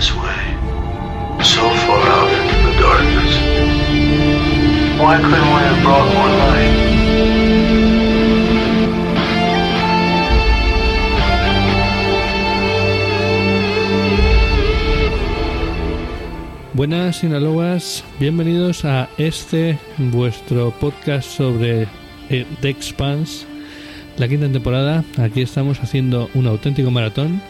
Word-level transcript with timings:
so 0.00 0.14
far 1.84 1.98
out 2.06 2.30
into 2.30 2.56
the 2.66 2.74
darkness. 2.78 3.32
Why 5.00 5.16
couldn't 5.16 5.32
we 5.32 5.60
have 5.66 5.82
brought 5.82 6.14
more 6.14 6.30
light? 6.38 6.74
Buenas 16.74 17.16
Sinaloas, 17.16 18.04
bienvenidos 18.20 18.84
a 18.84 19.08
este 19.18 19.80
vuestro 19.98 20.70
podcast 20.78 21.28
sobre 21.28 21.88
eh, 22.30 22.46
The 22.60 22.68
Expanse, 22.68 23.46
la 24.16 24.28
quinta 24.28 24.48
temporada. 24.48 25.02
Aquí 25.16 25.42
estamos 25.42 25.80
haciendo 25.80 26.30
un 26.34 26.46
auténtico 26.46 26.92
maratón 26.92 27.42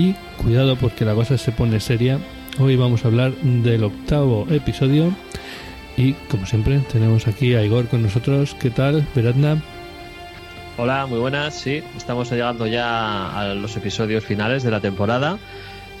y 0.00 0.14
cuidado 0.42 0.76
porque 0.76 1.04
la 1.04 1.14
cosa 1.14 1.36
se 1.36 1.52
pone 1.52 1.78
seria. 1.80 2.18
Hoy 2.58 2.76
vamos 2.76 3.04
a 3.04 3.08
hablar 3.08 3.32
del 3.42 3.84
octavo 3.84 4.46
episodio 4.50 5.12
y 5.96 6.12
como 6.30 6.46
siempre 6.46 6.78
tenemos 6.90 7.26
aquí 7.26 7.54
a 7.54 7.62
Igor 7.64 7.86
con 7.88 8.02
nosotros. 8.02 8.56
¿Qué 8.58 8.70
tal, 8.70 9.06
Veradna? 9.14 9.62
Hola, 10.78 11.06
muy 11.06 11.18
buenas. 11.18 11.54
Sí, 11.54 11.82
estamos 11.96 12.30
llegando 12.30 12.66
ya 12.66 13.38
a 13.38 13.54
los 13.54 13.76
episodios 13.76 14.24
finales 14.24 14.62
de 14.62 14.70
la 14.70 14.80
temporada. 14.80 15.38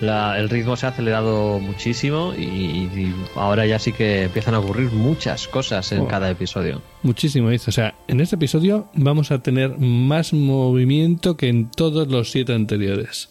La- 0.00 0.38
el 0.38 0.48
ritmo 0.48 0.76
se 0.76 0.86
ha 0.86 0.88
acelerado 0.88 1.58
muchísimo 1.58 2.32
y, 2.34 2.40
y 2.44 3.14
ahora 3.36 3.66
ya 3.66 3.78
sí 3.78 3.92
que 3.92 4.22
empiezan 4.22 4.54
a 4.54 4.60
ocurrir 4.60 4.90
muchas 4.92 5.46
cosas 5.46 5.92
en 5.92 6.00
Oh. 6.00 6.08
cada 6.08 6.30
episodio. 6.30 6.80
Muchísimo, 7.02 7.50
dice. 7.50 7.68
O 7.68 7.72
sea, 7.72 7.94
en 8.08 8.22
este 8.22 8.36
episodio 8.36 8.88
vamos 8.94 9.30
a 9.30 9.42
tener 9.42 9.76
más 9.78 10.32
movimiento 10.32 11.36
que 11.36 11.48
en 11.50 11.70
todos 11.70 12.08
los 12.08 12.30
siete 12.30 12.54
anteriores. 12.54 13.28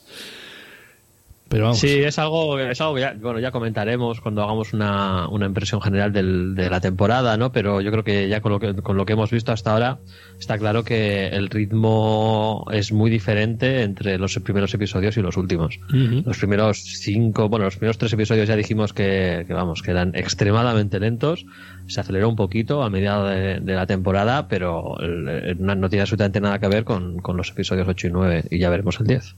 Pero 1.50 1.64
vamos. 1.64 1.80
Sí, 1.80 1.90
es 2.04 2.20
algo, 2.20 2.60
es 2.60 2.80
algo 2.80 2.94
que 2.96 3.02
ya, 3.02 3.16
bueno, 3.20 3.40
ya 3.40 3.50
comentaremos 3.52 4.22
cuando 4.22 4.44
hagamos 4.44 4.72
una, 4.74 5.28
una 5.30 5.48
impresión 5.48 5.82
general 5.82 6.14
del- 6.14 6.54
de 6.54 6.70
la 6.70 6.80
temporada, 6.80 7.38
¿no? 7.38 7.52
Pero 7.52 7.82
yo 7.82 7.90
creo 7.92 8.04
que 8.04 8.30
ya 8.30 8.40
con 8.40 8.52
lo 8.52 8.60
que, 8.60 8.76
con 8.76 8.98
lo 8.98 9.06
que 9.08 9.14
hemos 9.14 9.32
visto 9.32 9.52
hasta 9.52 9.72
ahora 9.74 9.98
está 10.40 10.60
claro 10.60 10.84
que 10.84 11.28
el 11.30 11.50
ritmo 11.50 12.66
es 12.72 12.92
muy 12.92 13.10
diferente 13.10 13.82
entre 13.82 14.18
los 14.20 14.38
primeros 14.40 14.74
episodios 14.76 15.18
y 15.18 15.22
los 15.22 15.38
últimos. 15.38 15.80
Los 16.26 16.38
primeros 16.38 16.84
cinco, 16.84 17.50
bueno, 17.50 17.66
los 17.66 17.78
primeros 17.78 17.98
tres 17.98 18.14
episodios 18.14 18.48
ya 18.48 18.56
dijimos 18.56 18.94
que, 18.94 19.44
que, 19.48 19.54
vamos, 19.54 19.82
que 19.82 19.90
eran 19.92 20.12
extremadamente 20.16 21.00
lentos. 21.00 21.46
Se 21.88 22.00
aceleró 22.00 22.30
un 22.30 22.36
poquito 22.36 22.84
a 22.84 22.90
mediados 22.92 23.30
de, 23.32 23.60
de 23.60 23.74
la 23.74 23.88
temporada, 23.88 24.48
pero 24.48 25.00
el- 25.00 25.28
el- 25.28 25.66
no, 25.66 25.74
no 25.74 25.90
tiene 25.90 26.02
absolutamente 26.02 26.40
nada 26.42 26.60
que 26.60 26.68
ver 26.68 26.84
con, 26.84 27.18
con 27.20 27.38
los 27.38 27.50
episodios 27.50 27.88
8 27.88 28.08
y 28.08 28.12
9 28.12 28.44
y 28.52 28.60
ya 28.60 28.70
veremos 28.70 29.00
el 29.00 29.08
10. 29.08 29.36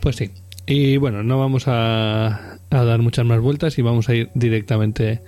Pues 0.00 0.16
sí. 0.16 0.30
Y 0.66 0.96
bueno, 0.96 1.22
no 1.22 1.38
vamos 1.38 1.64
a, 1.66 2.58
dar 2.70 3.02
muchas 3.02 3.24
más 3.24 3.40
vueltas 3.40 3.78
y 3.78 3.82
vamos 3.82 4.08
a 4.08 4.14
ir 4.14 4.30
directamente 4.34 5.22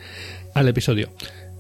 al 0.55 0.69
episodio. 0.69 1.11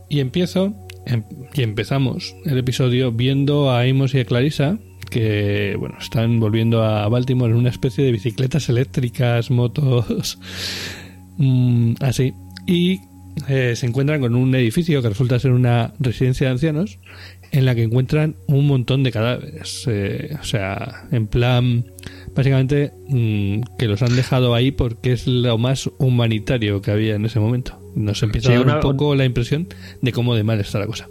Y 0.08 0.20
empiezo, 0.20 0.74
em- 1.06 1.24
y 1.54 1.62
empezamos 1.62 2.34
el 2.44 2.58
episodio 2.58 3.12
viendo 3.12 3.70
a 3.70 3.82
Amos 3.82 4.14
y 4.14 4.20
a 4.20 4.24
Clarissa 4.24 4.78
que, 5.10 5.76
bueno, 5.78 5.96
están 6.00 6.40
volviendo 6.40 6.82
a 6.82 7.06
Baltimore 7.08 7.52
en 7.52 7.58
una 7.58 7.68
especie 7.68 8.02
de 8.04 8.12
bicicletas 8.12 8.68
eléctricas, 8.68 9.50
motos, 9.50 10.38
mm, 11.36 11.94
así. 12.00 12.32
Y 12.66 13.00
eh, 13.48 13.74
se 13.76 13.86
encuentran 13.86 14.20
con 14.20 14.34
un 14.34 14.54
edificio 14.54 15.02
que 15.02 15.08
resulta 15.08 15.38
ser 15.38 15.52
una 15.52 15.92
residencia 15.98 16.46
de 16.46 16.52
ancianos 16.52 16.98
en 17.50 17.66
la 17.66 17.74
que 17.74 17.82
encuentran 17.82 18.36
un 18.46 18.66
montón 18.66 19.02
de 19.02 19.12
cadáveres. 19.12 19.84
Eh, 19.86 20.36
o 20.40 20.44
sea, 20.44 21.06
en 21.10 21.26
plan, 21.26 21.84
básicamente 22.34 22.92
mm, 23.08 23.60
que 23.78 23.86
los 23.88 24.02
han 24.02 24.14
dejado 24.16 24.54
ahí 24.54 24.70
porque 24.70 25.12
es 25.12 25.26
lo 25.26 25.58
más 25.58 25.90
humanitario 25.98 26.80
que 26.82 26.90
había 26.90 27.14
en 27.14 27.24
ese 27.26 27.40
momento. 27.40 27.78
Nos 27.94 28.22
empieza 28.22 28.48
Sí, 28.48 28.54
a 28.54 28.56
dar 28.58 28.64
una- 28.66 28.74
un 28.76 28.80
poco 28.80 29.14
la 29.14 29.24
impresión 29.24 29.68
de 30.00 30.12
cómo 30.12 30.34
de 30.34 30.44
mal 30.44 30.60
está 30.60 30.78
la 30.78 30.86
cosa. 30.86 31.08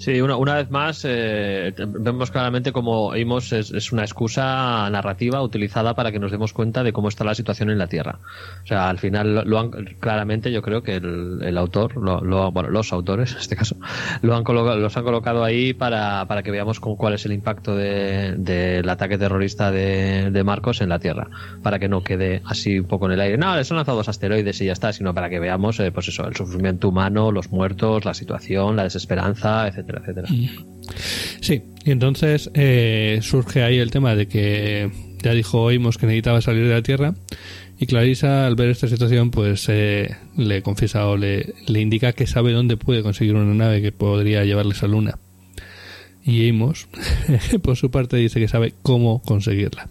Sí, 0.00 0.20
una, 0.20 0.36
una 0.36 0.54
vez 0.54 0.70
más 0.70 1.04
eh, 1.04 1.74
vemos 1.76 2.30
claramente 2.30 2.70
como 2.70 3.12
Amos 3.12 3.52
es, 3.52 3.72
es 3.72 3.90
una 3.90 4.02
excusa 4.02 4.88
narrativa 4.90 5.42
utilizada 5.42 5.94
para 5.94 6.12
que 6.12 6.20
nos 6.20 6.30
demos 6.30 6.52
cuenta 6.52 6.84
de 6.84 6.92
cómo 6.92 7.08
está 7.08 7.24
la 7.24 7.34
situación 7.34 7.68
en 7.70 7.78
la 7.78 7.88
Tierra. 7.88 8.20
O 8.62 8.66
sea, 8.66 8.88
al 8.88 8.98
final 8.98 9.42
lo, 9.44 9.58
han 9.58 9.70
claramente 9.98 10.52
yo 10.52 10.62
creo 10.62 10.84
que 10.84 10.94
el, 10.94 11.40
el 11.42 11.58
autor, 11.58 11.96
lo, 11.96 12.20
lo- 12.20 12.52
bueno, 12.52 12.70
los 12.70 12.92
autores 12.92 13.32
en 13.34 13.38
este 13.38 13.56
caso, 13.56 13.76
lo 14.22 14.36
han 14.36 14.44
colocado, 14.44 14.76
los 14.78 14.96
han 14.96 15.02
colocado 15.02 15.42
ahí 15.42 15.74
para, 15.74 16.24
para 16.26 16.44
que 16.44 16.52
veamos 16.52 16.78
con 16.78 16.94
cuál 16.94 17.14
es 17.14 17.26
el 17.26 17.32
impacto 17.32 17.74
de- 17.74 18.36
del 18.38 18.88
ataque 18.88 19.18
terrorista 19.18 19.72
de, 19.72 20.30
de 20.30 20.44
Marcos 20.44 20.80
en 20.80 20.90
la 20.90 21.00
Tierra, 21.00 21.26
para 21.64 21.80
que 21.80 21.88
no 21.88 22.04
quede 22.04 22.40
así 22.44 22.78
un 22.78 22.86
poco 22.86 23.06
en 23.06 23.12
el 23.12 23.20
aire. 23.20 23.36
No, 23.36 23.56
les 23.56 23.68
han 23.72 23.76
lanzado 23.78 23.98
dos 23.98 24.08
asteroides 24.08 24.60
y 24.60 24.66
ya 24.66 24.72
está, 24.74 24.92
sino 24.92 25.12
para 25.12 25.28
que 25.28 25.40
veamos, 25.40 25.80
eh, 25.80 25.90
pues 25.90 26.06
eso, 26.06 26.24
el 26.28 26.36
sufrimiento 26.36 26.88
humano, 26.88 27.32
los 27.32 27.50
muertos, 27.50 28.04
la 28.04 28.14
situación, 28.14 28.76
la 28.76 28.84
desesperanza, 28.84 29.66
etcétera, 29.96 30.28
etcétera. 30.28 30.28
Sí, 31.40 31.62
y 31.84 31.90
entonces 31.90 32.50
eh, 32.54 33.20
surge 33.22 33.62
ahí 33.62 33.78
el 33.78 33.90
tema 33.90 34.14
de 34.14 34.28
que 34.28 34.90
ya 35.22 35.32
dijo 35.32 35.68
Amos 35.70 35.98
que 35.98 36.06
necesitaba 36.06 36.40
salir 36.40 36.66
de 36.66 36.74
la 36.74 36.82
Tierra 36.82 37.14
y 37.78 37.86
Clarissa 37.86 38.46
al 38.46 38.56
ver 38.56 38.70
esta 38.70 38.88
situación 38.88 39.30
pues 39.30 39.66
eh, 39.68 40.16
le 40.36 40.62
confiesa 40.62 41.06
o 41.06 41.16
le, 41.16 41.54
le 41.66 41.80
indica 41.80 42.12
que 42.12 42.26
sabe 42.26 42.52
dónde 42.52 42.76
puede 42.76 43.02
conseguir 43.02 43.34
una 43.34 43.54
nave 43.54 43.82
que 43.82 43.92
podría 43.92 44.44
llevarles 44.44 44.82
a 44.82 44.88
Luna. 44.88 45.18
Y 46.24 46.50
Amos, 46.50 46.88
por 47.62 47.76
su 47.76 47.90
parte, 47.90 48.16
dice 48.16 48.40
que 48.40 48.48
sabe 48.48 48.74
cómo 48.82 49.22
conseguirla. 49.22 49.88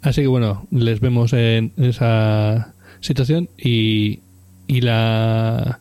Así 0.00 0.22
que 0.22 0.26
bueno, 0.28 0.66
les 0.70 1.00
vemos 1.00 1.32
en 1.32 1.72
esa 1.76 2.72
situación 3.00 3.48
y, 3.58 4.20
y 4.66 4.80
la, 4.80 5.80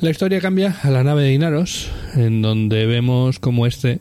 la 0.00 0.10
historia 0.10 0.40
cambia 0.40 0.76
a 0.82 0.90
la 0.90 1.02
nave 1.04 1.22
de 1.24 1.32
Inaros, 1.34 1.90
en 2.14 2.42
donde 2.42 2.86
vemos 2.86 3.38
como 3.38 3.66
este, 3.66 4.00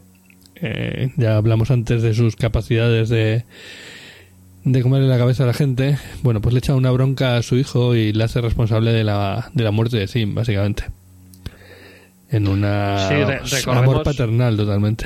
eh, 0.56 1.12
ya 1.18 1.38
hablamos 1.38 1.72
antes 1.72 2.02
de 2.02 2.13
sus 2.13 2.35
capacidades 2.35 3.09
de, 3.09 3.44
de 4.63 4.81
comerle 4.81 5.07
la 5.07 5.18
cabeza 5.18 5.44
a 5.44 5.47
la 5.47 5.53
gente, 5.53 5.97
bueno, 6.24 6.41
pues 6.41 6.53
le 6.53 6.59
echa 6.59 6.75
una 6.75 6.91
bronca 6.91 7.38
a 7.38 7.41
su 7.44 7.56
hijo 7.57 7.96
y 7.96 8.13
le 8.13 8.24
hace 8.24 8.41
responsable 8.41 8.91
de 8.91 9.03
la, 9.03 9.50
de 9.53 9.63
la 9.63 9.72
muerte 9.72 9.97
de 9.97 10.07
Zim, 10.07 10.36
básicamente. 10.36 10.86
En 12.30 12.47
una 12.47 13.07
Sí, 13.07 13.16
re- 13.66 13.72
amor 13.72 14.03
paternal 14.03 14.57
totalmente. 14.57 15.06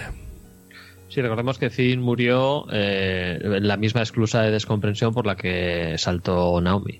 Sí, 1.09 1.21
recordemos 1.21 1.57
que 1.59 1.69
Finn 1.69 2.01
murió 2.01 2.65
eh, 2.71 3.37
en 3.43 3.67
la 3.67 3.77
misma 3.77 3.99
exclusa 4.01 4.41
de 4.41 4.49
descomprensión 4.51 5.13
por 5.13 5.27
la 5.27 5.35
que 5.35 5.95
saltó 5.97 6.59
Naomi. 6.61 6.99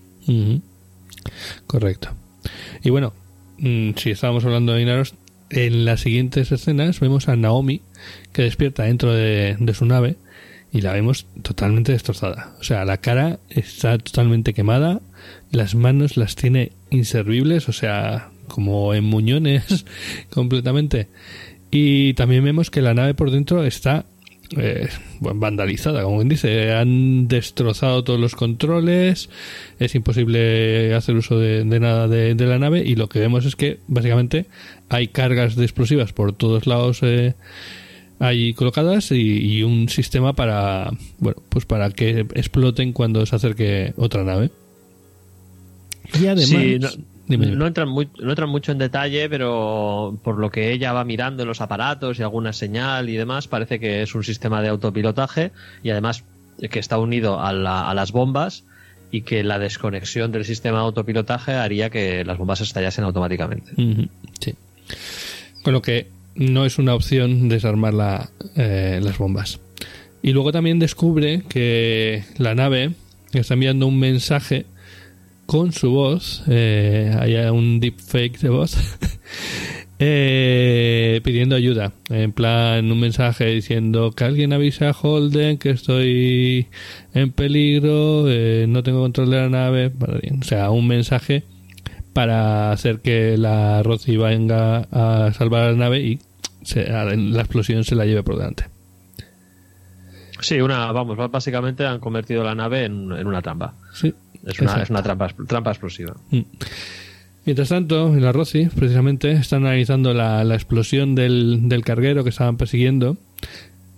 Correcto. 1.66 2.10
Y 2.84 2.90
bueno, 2.90 3.14
si 3.62 4.12
estábamos 4.12 4.44
hablando 4.46 4.74
de 4.74 4.82
Inaros, 4.82 5.16
en 5.50 5.86
las 5.86 6.02
siguientes 6.02 6.52
escenas 6.52 7.00
vemos 7.00 7.28
a 7.28 7.36
Naomi 7.36 7.82
que 8.32 8.44
despierta 8.44 8.84
dentro 8.84 9.14
de, 9.14 9.58
de 9.60 9.74
su 9.74 9.86
nave 9.86 10.16
y 10.72 10.82
la 10.82 10.94
vemos 10.94 11.26
totalmente 11.42 11.92
destrozada. 11.92 12.56
O 12.60 12.64
sea, 12.64 12.86
la 12.86 12.98
cara 12.98 13.40
está 13.50 13.98
totalmente 13.98 14.54
quemada, 14.54 15.02
las 15.52 15.76
manos 15.76 16.18
las 16.18 16.36
tiene 16.36 16.72
inservibles, 16.90 17.68
o 17.68 17.74
sea, 17.74 18.30
como 18.48 18.94
en 18.94 19.04
muñones 19.04 19.86
completamente. 20.30 21.08
Y 21.72 22.14
también 22.14 22.44
vemos 22.44 22.70
que 22.70 22.82
la 22.82 22.94
nave 22.94 23.14
por 23.14 23.32
dentro 23.32 23.64
está 23.64 24.06
eh, 24.58 24.88
vandalizada, 25.20 26.04
como 26.04 26.18
quien 26.18 26.30
dice. 26.30 26.74
Han 26.74 27.28
destrozado 27.28 28.04
todos 28.04 28.20
los 28.20 28.36
controles, 28.36 29.30
es 29.80 29.96
imposible 29.96 30.94
hacer 30.94 31.16
uso 31.16 31.40
de, 31.40 31.64
de 31.64 31.80
nada 31.80 32.08
de, 32.08 32.36
de 32.36 32.46
la 32.46 32.60
nave 32.60 32.84
y 32.86 32.96
lo 32.96 33.10
que 33.10 33.20
vemos 33.20 33.46
es 33.46 33.56
que 33.56 33.80
básicamente 33.88 34.46
hay 34.90 35.08
cargas 35.08 35.56
de 35.56 35.64
explosivas 35.64 36.14
por 36.14 36.34
todos 36.34 36.68
lados 36.68 37.00
eh, 37.02 37.36
ahí 38.20 38.54
colocadas 38.54 39.12
y, 39.12 39.38
y 39.40 39.64
un 39.64 39.90
sistema 39.90 40.34
para, 40.34 40.92
bueno, 41.18 41.42
pues 41.50 41.66
para 41.66 41.90
que 41.92 42.26
exploten 42.36 42.94
cuando 42.94 43.26
se 43.26 43.36
acerque 43.36 43.94
otra 43.98 44.24
nave. 44.24 44.52
Y 46.20 46.28
además... 46.28 46.48
Sí, 46.48 46.80
no, 46.80 46.90
Dime, 47.28 47.46
dime. 47.46 47.58
no 47.58 47.68
entran, 47.68 47.88
muy- 47.90 48.10
no 48.20 48.30
entran 48.32 48.50
mucho 48.50 48.72
en 48.72 48.78
detalle, 48.78 49.30
pero 49.30 50.18
por 50.24 50.38
lo 50.38 50.50
que 50.52 50.72
ella 50.74 50.92
va 50.94 51.04
mirando 51.06 51.44
en 51.44 51.48
los 51.48 51.62
aparatos 51.62 52.20
y 52.20 52.24
alguna 52.24 52.52
señal 52.54 53.10
y 53.10 53.16
demás, 53.16 53.48
parece 53.48 53.80
que 53.80 54.02
es 54.02 54.14
un 54.16 54.24
sistema 54.24 54.62
de 54.62 54.70
autopilotaje 54.70 55.52
y 55.84 55.90
además 55.92 56.24
que 56.70 56.80
está 56.80 56.98
unido 56.98 57.42
a, 57.42 57.54
la- 57.54 57.90
a 57.90 57.94
las 57.94 58.12
bombas 58.12 58.64
y 59.12 59.22
que 59.22 59.44
la 59.44 59.60
desconexión 59.60 60.32
del 60.32 60.46
sistema 60.46 60.80
de 60.80 60.84
autopilotaje 60.86 61.54
haría 61.54 61.90
que 61.90 62.24
las 62.26 62.38
bombas 62.38 62.62
estallasen 62.62 63.04
automáticamente. 63.04 63.72
Sí. 64.40 64.56
Con 65.64 65.74
lo 65.74 65.82
que 65.82 66.08
no 66.36 66.66
es 66.66 66.78
una 66.80 66.96
opción 66.96 67.50
desarmar 67.50 67.94
la, 67.94 68.30
eh, 68.56 69.00
las 69.04 69.18
bombas. 69.18 69.60
Y 70.24 70.32
luego 70.32 70.52
también 70.52 70.80
descubre 70.80 71.44
que 71.50 72.24
la 72.38 72.56
nave 72.56 72.92
está 73.34 73.54
enviando 73.56 73.88
un 73.88 74.00
mensaje 74.00 74.66
con 75.52 75.74
su 75.74 75.92
voz. 75.92 76.44
Eh, 76.48 77.14
hay 77.20 77.36
un 77.50 77.82
deepfake 77.82 78.40
de 78.40 78.48
voz. 78.48 78.78
eh, 80.00 81.20
pidiendo 81.26 81.58
ayuda. 81.58 81.92
En 82.08 82.32
plan, 82.32 82.90
un 82.90 82.98
mensaje 82.98 83.48
diciendo 83.48 84.12
que 84.12 84.24
alguien 84.24 84.54
avisa 84.54 84.92
a 84.92 84.94
Holden 84.94 85.58
que 85.58 85.72
estoy 85.72 86.68
en 87.14 87.34
peligro, 87.34 88.30
eh, 88.30 88.66
no 88.70 88.82
tengo 88.82 89.02
control 89.02 89.30
de 89.30 89.38
la 89.42 89.50
nave. 89.50 89.92
O 90.40 90.44
sea, 90.46 90.72
un 90.72 90.88
mensaje 90.88 91.44
para 92.14 92.72
hacer 92.72 93.02
que 93.02 93.36
la 93.38 93.84
Rosy 93.84 94.16
venga 94.16 94.88
a 94.90 95.34
salvar 95.34 95.72
la 95.72 95.78
nave 95.78 96.00
y 96.00 96.20
la 96.78 97.42
explosión 97.42 97.84
se 97.84 97.96
la 97.96 98.06
lleve 98.06 98.24
por 98.24 98.38
delante. 98.38 98.68
Sí, 100.42 100.60
una, 100.60 100.92
vamos, 100.92 101.18
básicamente 101.30 101.86
han 101.86 102.00
convertido 102.00 102.44
la 102.44 102.56
nave 102.56 102.86
en, 102.86 103.12
una 103.12 103.42
trampa. 103.42 103.76
Sí. 103.94 104.14
Es 104.46 104.60
una, 104.60 104.82
es 104.82 104.90
una 104.90 105.04
trampa, 105.04 105.30
trampa 105.48 105.72
explosiva. 105.72 106.16
Mm. 106.32 106.42
Mientras 107.46 107.70
tanto, 107.70 108.14
en 108.14 108.22
la 108.22 108.32
Rossi, 108.32 108.66
precisamente, 108.66 109.32
están 109.32 109.66
analizando 109.66 110.14
la, 110.14 110.44
explosión 110.54 111.16
del, 111.16 111.82
carguero 111.84 112.24
que 112.24 112.30
estaban 112.30 112.56
persiguiendo 112.58 113.18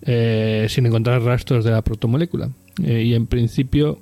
eh, 0.02 0.68
sin 0.70 0.86
encontrar 0.86 1.22
rastros 1.22 1.66
de 1.66 1.72
la 1.72 1.82
protomolécula. 1.82 2.50
Eh, 2.82 3.04
y 3.04 3.14
en 3.16 3.28
principio, 3.28 4.00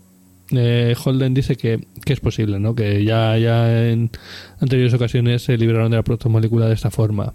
eh, 0.51 0.95
Holden 1.03 1.33
dice 1.33 1.55
que, 1.55 1.87
es 2.05 2.19
posible, 2.19 2.59
¿no? 2.59 2.75
que 2.75 3.03
ya, 3.03 3.35
ya 3.37 3.89
en 3.89 4.11
anteriores 4.59 4.93
ocasiones 4.93 5.41
se 5.41 5.57
libraron 5.57 5.89
de 5.89 5.97
la 5.97 6.03
protomolécula 6.03 6.67
de 6.67 6.75
esta 6.75 6.91
forma. 6.91 7.33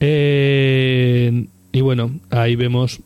y 0.00 1.80
bueno, 1.82 2.18
ahí 2.30 2.56
vemos 2.56 3.00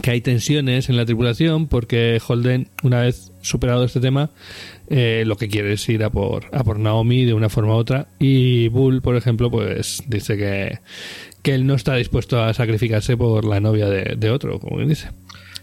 que 0.00 0.10
hay 0.10 0.20
tensiones 0.20 0.88
en 0.88 0.96
la 0.96 1.04
tripulación 1.04 1.66
porque 1.66 2.20
Holden, 2.26 2.68
una 2.82 3.00
vez 3.00 3.32
superado 3.42 3.84
este 3.84 4.00
tema, 4.00 4.30
eh, 4.88 5.24
lo 5.26 5.36
que 5.36 5.48
quiere 5.48 5.74
es 5.74 5.88
ir 5.88 6.04
a 6.04 6.10
por, 6.10 6.44
a 6.52 6.64
por 6.64 6.78
Naomi 6.78 7.24
de 7.24 7.34
una 7.34 7.48
forma 7.48 7.74
u 7.74 7.78
otra. 7.78 8.06
Y 8.18 8.68
Bull, 8.68 9.02
por 9.02 9.16
ejemplo, 9.16 9.50
pues 9.50 10.02
dice 10.06 10.36
que, 10.36 10.78
que 11.42 11.54
él 11.54 11.66
no 11.66 11.74
está 11.74 11.94
dispuesto 11.96 12.42
a 12.42 12.54
sacrificarse 12.54 13.16
por 13.16 13.44
la 13.44 13.60
novia 13.60 13.88
de, 13.88 14.30
otro, 14.30 14.58
como 14.60 14.80
dice. 14.80 15.10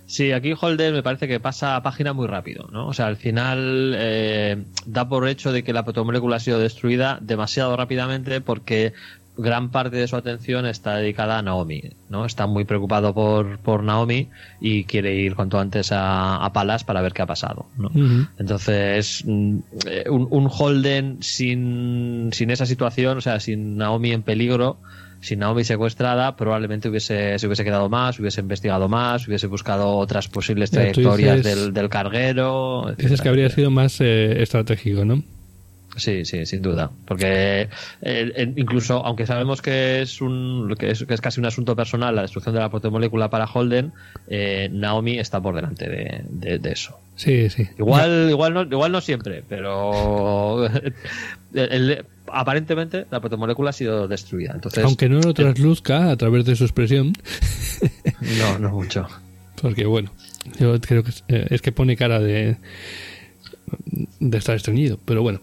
Sí, 0.05 0.31
aquí 0.31 0.53
Holden 0.59 0.93
me 0.93 1.03
parece 1.03 1.27
que 1.27 1.39
pasa 1.39 1.81
página 1.83 2.13
muy 2.13 2.25
rápido, 2.25 2.67
¿no? 2.71 2.87
O 2.87 2.93
sea, 2.93 3.05
al 3.05 3.15
final 3.15 3.93
eh, 3.95 4.57
da 4.87 5.07
por 5.07 5.27
hecho 5.27 5.51
de 5.51 5.63
que 5.63 5.71
la 5.71 5.83
protomolécula 5.83 6.37
ha 6.37 6.39
sido 6.39 6.59
destruida 6.59 7.19
demasiado 7.21 7.77
rápidamente 7.77 8.41
porque 8.41 8.93
gran 9.39 9.69
parte 9.71 9.95
de 9.95 10.07
su 10.07 10.15
atención 10.15 10.65
está 10.65 10.97
dedicada 10.97 11.37
a 11.37 11.41
Naomi, 11.41 11.81
¿no? 12.09 12.25
Está 12.25 12.45
muy 12.45 12.65
preocupado 12.65 13.13
por, 13.13 13.59
por 13.59 13.83
Naomi 13.83 14.27
y 14.59 14.83
quiere 14.83 15.15
ir 15.15 15.35
cuanto 15.35 15.59
antes 15.59 15.91
a, 15.91 16.35
a 16.37 16.53
Palas 16.53 16.83
para 16.83 17.01
ver 17.01 17.13
qué 17.13 17.21
ha 17.21 17.25
pasado, 17.25 17.67
¿no? 17.77 17.89
Entonces, 18.37 19.23
mm, 19.25 19.57
un, 20.09 20.27
un, 20.29 20.49
Holden 20.51 21.17
sin, 21.21 22.29
sin 22.33 22.51
esa 22.51 22.65
situación, 22.65 23.17
o 23.17 23.21
sea, 23.21 23.39
sin 23.39 23.77
Naomi 23.77 24.11
en 24.11 24.23
peligro, 24.23 24.77
sin 25.21 25.39
Naomi 25.39 25.63
secuestrada, 25.63 26.35
probablemente 26.35 26.89
hubiese, 26.89 27.39
se 27.39 27.47
hubiese 27.47 27.63
quedado 27.63 27.89
más, 27.89 28.19
hubiese 28.19 28.41
investigado 28.41 28.89
más, 28.89 29.27
hubiese 29.27 29.47
buscado 29.47 29.95
otras 29.95 30.27
posibles 30.27 30.71
trayectorias 30.71 31.43
del, 31.43 31.73
del, 31.73 31.89
carguero. 31.89 32.93
Dices 32.97 33.21
que 33.21 33.29
habría 33.29 33.49
sido 33.49 33.71
más 33.71 33.99
eh, 34.01 34.41
estratégico, 34.41 35.05
¿no? 35.05 35.23
Sí, 35.95 36.25
sí, 36.25 36.45
sin 36.45 36.61
duda. 36.61 36.91
Porque 37.05 37.69
eh, 38.01 38.53
incluso, 38.55 39.05
aunque 39.05 39.25
sabemos 39.25 39.61
que 39.61 40.01
es 40.01 40.21
un 40.21 40.73
que 40.77 40.91
es, 40.91 41.05
casi 41.21 41.39
un 41.39 41.45
asunto 41.45 41.75
personal 41.75 42.15
la 42.15 42.21
destrucción 42.21 42.55
de 42.55 42.61
la 42.61 42.69
proteomolécula 42.69 43.29
para 43.29 43.45
Holden, 43.45 43.91
eh, 44.27 44.69
Naomi 44.71 45.19
está 45.19 45.41
por 45.41 45.55
delante 45.55 45.89
de, 45.89 46.71
eso. 46.71 46.99
Sí, 47.15 47.49
sí. 47.49 47.67
Igual, 47.77 48.29
igual 48.29 48.53
no, 48.53 48.63
igual 48.63 48.91
no 48.91 49.01
siempre, 49.01 49.43
pero 49.47 50.63
aparentemente 52.31 53.05
la 53.09 53.19
proteomolécula 53.19 53.71
ha 53.71 53.73
sido 53.73 54.07
destruida. 54.07 54.53
Entonces, 54.53 54.83
aunque 54.83 55.09
no 55.09 55.19
lo 55.19 55.33
trasluzca 55.33 56.11
a 56.11 56.17
través 56.17 56.45
de 56.45 56.55
su 56.55 56.63
expresión. 56.63 57.13
no, 58.39 58.59
no 58.59 58.69
mucho. 58.69 59.07
Porque 59.61 59.85
bueno, 59.85 60.13
yo 60.59 60.79
creo 60.79 61.03
que 61.03 61.09
es, 61.09 61.23
eh, 61.27 61.47
es 61.49 61.61
que 61.61 61.71
pone 61.71 61.97
cara 61.97 62.19
de 62.19 62.57
de 64.19 64.37
estar 64.37 64.55
estreñido, 64.55 64.99
pero 65.05 65.21
bueno 65.21 65.41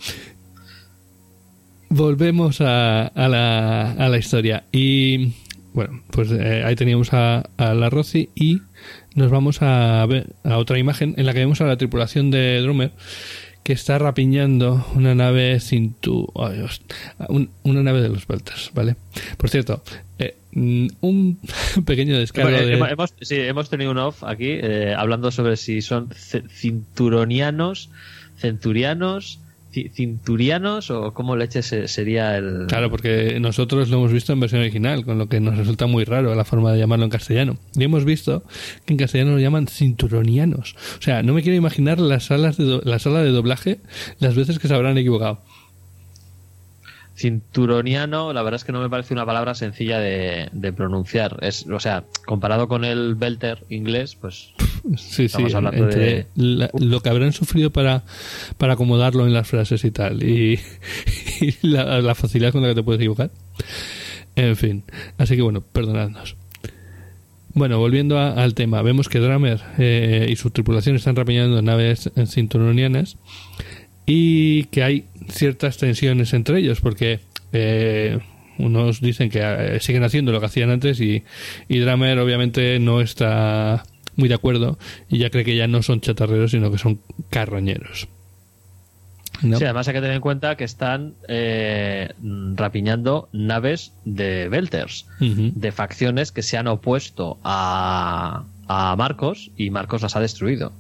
volvemos 1.89 2.61
a, 2.61 3.07
a, 3.07 3.29
la, 3.29 3.93
a 3.93 4.09
la 4.09 4.19
historia. 4.19 4.65
Y 4.73 5.33
bueno, 5.73 6.03
pues 6.11 6.31
eh, 6.31 6.63
ahí 6.65 6.75
teníamos 6.77 7.13
a, 7.13 7.49
a, 7.57 7.75
la 7.75 7.91
Rosy 7.91 8.31
y 8.35 8.63
nos 9.15 9.31
vamos 9.31 9.63
a 9.63 10.05
ver 10.07 10.35
a 10.45 10.59
otra 10.59 10.79
imagen 10.79 11.15
en 11.17 11.27
la 11.27 11.33
que 11.33 11.41
vemos 11.41 11.61
a 11.61 11.67
la 11.67 11.77
tripulación 11.77 12.31
de 12.31 12.61
Drummer 12.61 12.93
que 13.67 13.73
está 13.73 13.99
rapiñando 13.99 14.87
una 14.95 15.17
nave 15.17 15.59
sin 15.59 15.95
tu... 15.95 16.33
una 17.65 17.83
nave 17.83 18.01
de 18.01 18.09
los 18.09 18.25
Belters, 18.29 18.71
¿vale? 18.73 18.95
Por 19.37 19.51
cierto, 19.51 19.83
eh, 20.21 20.37
mm, 20.53 20.87
un 21.01 21.41
pequeño 21.85 22.17
descargo 22.17 22.57
de... 22.57 22.75
Hemos, 22.75 23.13
sí, 23.21 23.35
hemos 23.35 23.69
tenido 23.69 23.91
un 23.91 23.99
off 23.99 24.23
aquí 24.23 24.51
eh, 24.51 24.95
hablando 24.97 25.33
sobre 25.33 25.57
si 25.57 25.83
son 25.83 26.11
cinturonianos, 26.15 27.91
centurianos 28.39 29.41
cinturianos 29.85 30.91
o 30.91 31.13
cómo 31.13 31.37
leche 31.37 31.63
sería 31.63 32.37
el... 32.37 32.67
Claro, 32.67 32.91
porque 32.91 33.39
nosotros 33.41 33.89
lo 33.89 33.99
hemos 33.99 34.13
visto 34.13 34.33
en 34.33 34.41
versión 34.41 34.61
original, 34.61 35.05
con 35.05 35.19
lo 35.19 35.29
que 35.29 35.41
nos 35.41 35.57
resulta 35.57 35.87
muy 35.87 36.05
raro 36.05 36.35
la 36.35 36.45
forma 36.45 36.73
de 36.73 36.79
llamarlo 36.79 37.05
en 37.05 37.11
castellano. 37.11 37.59
Y 37.75 37.85
hemos 37.85 38.05
visto 38.05 38.45
que 38.85 38.95
en 38.95 38.99
castellano 38.99 39.33
lo 39.33 39.39
llaman 39.39 39.67
cinturonianos. 39.67 40.77
O 40.99 41.03
sea, 41.03 41.23
no 41.23 41.35
me 41.35 41.43
quiero 41.43 41.57
imaginar 41.57 42.01
las 42.01 42.25
salas 42.25 42.57
de 42.57 42.81
la 42.85 42.99
sala 42.99 43.23
de 43.23 43.31
doblaje 43.31 43.81
las 44.19 44.35
veces 44.35 44.59
que 44.59 44.69
se 44.69 44.75
habrán 44.75 44.99
equivocado 44.99 45.43
cinturoniano, 47.17 48.33
la 48.33 48.43
verdad 48.43 48.57
es 48.57 48.65
que 48.65 48.73
no 48.73 48.81
me 48.81 48.91
parece 48.91 49.15
una 49.15 49.25
palabra 49.25 49.55
sencilla 49.55 49.99
de, 49.99 50.73
pronunciar. 50.77 51.39
Es, 51.41 51.67
o 51.67 51.81
sea, 51.81 52.05
comparado 52.27 52.69
con 52.69 52.85
el 52.85 53.15
belter 53.15 53.65
inglés, 53.71 54.15
pues 54.15 54.53
sí, 54.97 55.29
sí, 55.29 55.43
hablando 55.55 55.87
de 55.87 56.27
lo 56.35 57.01
que 57.01 57.09
habrán 57.09 57.33
sufrido 57.33 57.71
para, 57.71 58.05
para 58.59 58.75
acomodarlo 58.75 59.27
en 59.27 59.33
las 59.33 59.49
frases 59.49 59.85
y 59.85 59.91
tal, 59.91 60.23
y, 60.23 60.61
la, 61.63 62.15
facilidad 62.15 62.53
con 62.53 62.63
la 62.63 62.69
que 62.69 62.75
te 62.75 62.83
puedes 62.83 63.01
equivocar. 63.01 63.31
En 64.37 64.57
fin, 64.57 64.85
así 65.19 65.37
que 65.37 65.43
bueno, 65.43 65.61
perdonadnos. 65.61 66.37
Bueno, 67.55 67.79
volviendo 67.79 68.19
al 68.19 68.55
tema, 68.55 68.83
vemos 68.83 69.09
que 69.09 69.19
Dramer 69.19 69.61
eh, 69.79 70.27
y 70.29 70.37
su 70.37 70.51
tripulación 70.51 70.97
están 70.97 71.17
rapiñando 71.17 71.63
naves 71.63 72.11
cinturonianas 72.27 73.17
y 74.05 74.65
que 74.65 74.83
hay 74.83 75.05
ciertas 75.31 75.79
tensiones 75.79 76.35
entre 76.35 76.59
ellos 76.59 76.81
porque 76.83 77.21
eh, 77.53 78.19
unos 78.59 79.01
dicen 79.01 79.31
que 79.31 79.41
eh, 79.43 79.81
siguen 79.81 80.05
haciendo 80.05 80.33
lo 80.33 80.41
que 80.41 80.47
hacían 80.47 80.71
antes 80.71 81.01
y, 81.01 81.25
y 81.69 81.79
Dramer 81.79 82.19
obviamente 82.19 82.79
no 82.79 83.01
está 83.01 83.85
muy 84.17 84.29
de 84.29 84.35
acuerdo 84.35 84.79
y 85.09 85.19
ya 85.19 85.31
cree 85.31 85.45
que 85.45 85.57
ya 85.57 85.67
no 85.69 85.83
son 85.83 86.01
chatarreros 86.01 86.51
sino 86.51 86.71
que 86.71 86.79
son 86.79 87.01
carroñeros. 87.31 88.09
Sí, 89.41 89.65
además 89.65 89.87
hay 89.87 89.95
que 89.95 90.01
tener 90.01 90.17
en 90.17 90.23
cuenta 90.23 90.57
que 90.57 90.65
están 90.65 91.15
eh, 91.29 92.09
rapiñando 92.55 93.29
naves 93.33 93.93
de 94.05 94.49
Belters, 94.49 95.07
de 95.21 95.73
facciones 95.73 96.33
que 96.33 96.43
se 96.43 96.57
han 96.57 96.69
opuesto 96.69 97.39
a, 97.45 98.45
a 98.67 98.97
Marcos 98.97 99.51
y 99.57 99.69
Marcos 99.71 100.03
las 100.03 100.17
ha 100.17 100.21
destruido. 100.21 100.73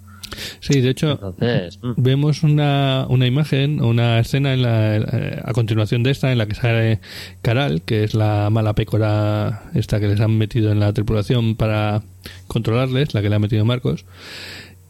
Sí, 0.60 0.80
de 0.80 0.90
hecho, 0.90 1.34
mm. 1.38 1.92
vemos 1.96 2.42
una, 2.42 3.06
una 3.08 3.26
imagen, 3.26 3.82
una 3.82 4.18
escena 4.18 4.54
en 4.54 4.62
la, 4.62 4.96
eh, 4.96 5.40
a 5.44 5.52
continuación 5.52 6.02
de 6.02 6.10
esta 6.10 6.32
en 6.32 6.38
la 6.38 6.46
que 6.46 6.54
sale 6.54 7.00
Caral, 7.42 7.82
que 7.82 8.04
es 8.04 8.14
la 8.14 8.50
mala 8.50 8.74
pécora 8.74 9.70
esta 9.74 10.00
que 10.00 10.08
les 10.08 10.20
han 10.20 10.36
metido 10.36 10.72
en 10.72 10.80
la 10.80 10.92
tripulación 10.92 11.56
para 11.56 12.02
controlarles, 12.46 13.14
la 13.14 13.22
que 13.22 13.28
le 13.28 13.36
ha 13.36 13.40
metido 13.40 13.64
Marcos, 13.64 14.04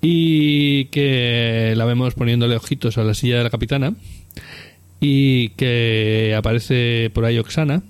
y 0.00 0.86
que 0.86 1.74
la 1.76 1.84
vemos 1.84 2.14
poniéndole 2.14 2.56
ojitos 2.56 2.98
a 2.98 3.04
la 3.04 3.14
silla 3.14 3.38
de 3.38 3.44
la 3.44 3.50
capitana, 3.50 3.94
y 5.00 5.50
que 5.50 6.34
aparece 6.36 7.10
por 7.12 7.24
ahí 7.24 7.38
Oxana, 7.38 7.82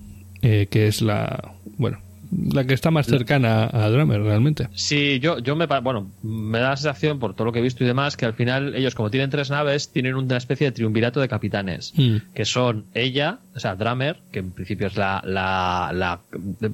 eh, 0.43 0.67
que 0.71 0.88
es 0.88 1.03
la, 1.03 1.55
bueno, 1.79 1.99
la 2.30 2.64
que 2.64 2.75
está 2.75 2.90
más 2.90 3.06
cercana 3.06 3.68
a 3.73 3.88
Drummer 3.88 4.23
realmente. 4.23 4.68
Sí, 4.75 5.21
yo, 5.21 5.38
yo 5.38 5.56
me, 5.56 5.66
bueno, 5.66 6.11
me 6.23 6.59
da 6.59 6.71
la 6.71 6.76
sensación 6.76 7.18
por 7.18 7.35
todo 7.35 7.47
lo 7.47 7.52
que 7.52 7.61
he 7.61 7.62
visto 7.62 7.85
y 7.85 7.87
demás 7.87 8.16
que 8.16 8.26
al 8.26 8.35
final 8.35 8.75
ellos 8.75 8.95
como 8.95 9.11
tienen 9.11 9.30
tres 9.30 9.50
naves 9.50 9.90
tienen 9.90 10.14
una 10.14 10.37
especie 10.37 10.66
de 10.66 10.73
triunvirato 10.73 11.21
de 11.21 11.28
capitanes 11.28 11.92
mm. 11.97 12.16
que 12.35 12.45
son 12.45 12.87
ella, 12.95 13.38
o 13.54 13.61
sea, 13.61 13.76
Drummer, 13.76 14.18
que 14.33 14.40
en 14.40 14.50
principio 14.50 14.87
es 14.87 14.97
la, 14.97 15.23
la, 15.25 15.90
la 15.95 16.21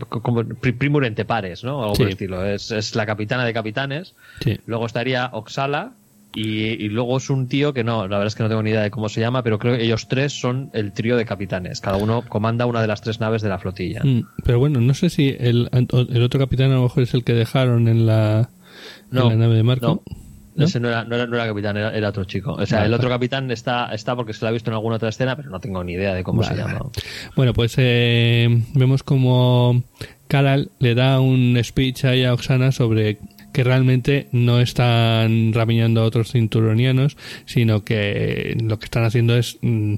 como 0.09 0.45
primur 0.45 1.03
pares, 1.27 1.65
¿no? 1.65 1.79
O 1.79 1.83
algo 1.83 1.95
por 1.95 2.09
estilo, 2.09 2.45
es, 2.45 2.71
es 2.71 2.95
la 2.95 3.07
capitana 3.07 3.45
de 3.45 3.53
capitanes. 3.53 4.15
Luego 4.67 4.87
estaría 4.87 5.31
Oxala, 5.33 5.93
y, 6.35 6.89
luego 6.89 7.19
es 7.19 7.29
un 7.29 7.47
tío 7.47 7.75
que 7.75 7.85
no, 7.85 8.09
la 8.09 8.17
verdad 8.17 8.27
es 8.27 8.35
que 8.35 8.43
no 8.43 8.49
tengo 8.49 8.63
ni 8.63 8.71
idea 8.71 8.83
de 8.83 8.91
cómo 8.91 9.09
se 9.09 9.21
llama, 9.21 9.43
pero 9.43 9.59
creo 9.59 9.77
que 9.77 9.85
ellos 9.85 10.09
tres 10.09 10.33
son 10.33 10.71
el 10.73 10.93
trío 10.93 11.17
de 11.17 11.27
capitanes. 11.27 11.81
Cada 11.81 11.99
uno 11.99 12.23
comanda 12.27 12.65
una 12.65 12.81
de 12.81 12.87
las 12.87 13.03
tres 13.03 13.21
naves 13.21 13.43
de 13.43 13.51
la 13.51 13.59
flotilla. 13.59 14.01
Mm, 14.03 14.23
pero 14.45 14.59
bueno, 14.59 14.81
no 14.81 14.95
sé 14.95 15.11
si 15.11 15.37
el, 15.39 15.69
el, 15.73 16.23
otro 16.23 16.41
capitán 16.41 16.71
a 16.71 16.77
lo 16.77 16.85
mejor 16.85 17.03
es 17.03 17.13
el 17.13 17.25
que 17.25 17.35
dejaron 17.35 17.87
en 17.87 18.07
la, 18.07 18.49
nave 19.11 19.55
de 19.55 19.63
Marco. 19.63 20.03
¿no? 20.55 20.65
Ese 20.65 20.81
no 20.81 20.89
era, 20.89 21.05
no 21.05 21.15
era, 21.15 21.27
no 21.27 21.35
era 21.35 21.47
capitán, 21.47 21.77
era, 21.77 21.95
era 21.95 22.09
otro 22.09 22.25
chico. 22.25 22.53
O 22.55 22.67
sea, 22.67 22.79
Vale, 22.79 22.89
el 22.89 22.95
otro 22.95 23.09
vale. 23.09 23.17
capitán 23.17 23.51
está, 23.51 23.87
está 23.93 24.17
porque 24.17 24.33
se 24.33 24.45
lo 24.45 24.49
ha 24.49 24.53
visto 24.53 24.71
en 24.71 24.75
alguna 24.75 24.97
otra 24.97 25.09
escena, 25.09 25.37
pero 25.37 25.51
no 25.51 25.61
tengo 25.61 25.83
ni 25.85 25.93
idea 25.93 26.15
de 26.15 26.23
cómo 26.25 26.43
Vale, 26.43 26.55
se 26.55 26.61
llama. 26.61 26.81
Bueno, 27.37 27.53
pues 27.53 27.75
eh, 27.79 28.63
vemos 28.75 29.03
como 29.03 29.83
Caral 30.29 30.71
le 30.79 30.95
da 30.95 31.21
un 31.21 31.59
speech 31.63 32.05
ahí 32.05 32.25
a 32.25 32.35
Oxana 32.35 32.73
sobre 32.73 33.19
que 33.53 33.65
realmente 33.65 34.27
no 34.33 34.61
están 34.61 35.53
rapiñando 35.53 36.01
a 36.03 36.05
otros 36.05 36.33
cinturonianos, 36.33 37.17
sino 37.47 37.85
que 37.85 38.57
lo 38.63 38.79
que 38.79 38.85
están 38.87 39.05
haciendo 39.05 39.37
es 39.37 39.59
mm, 39.63 39.95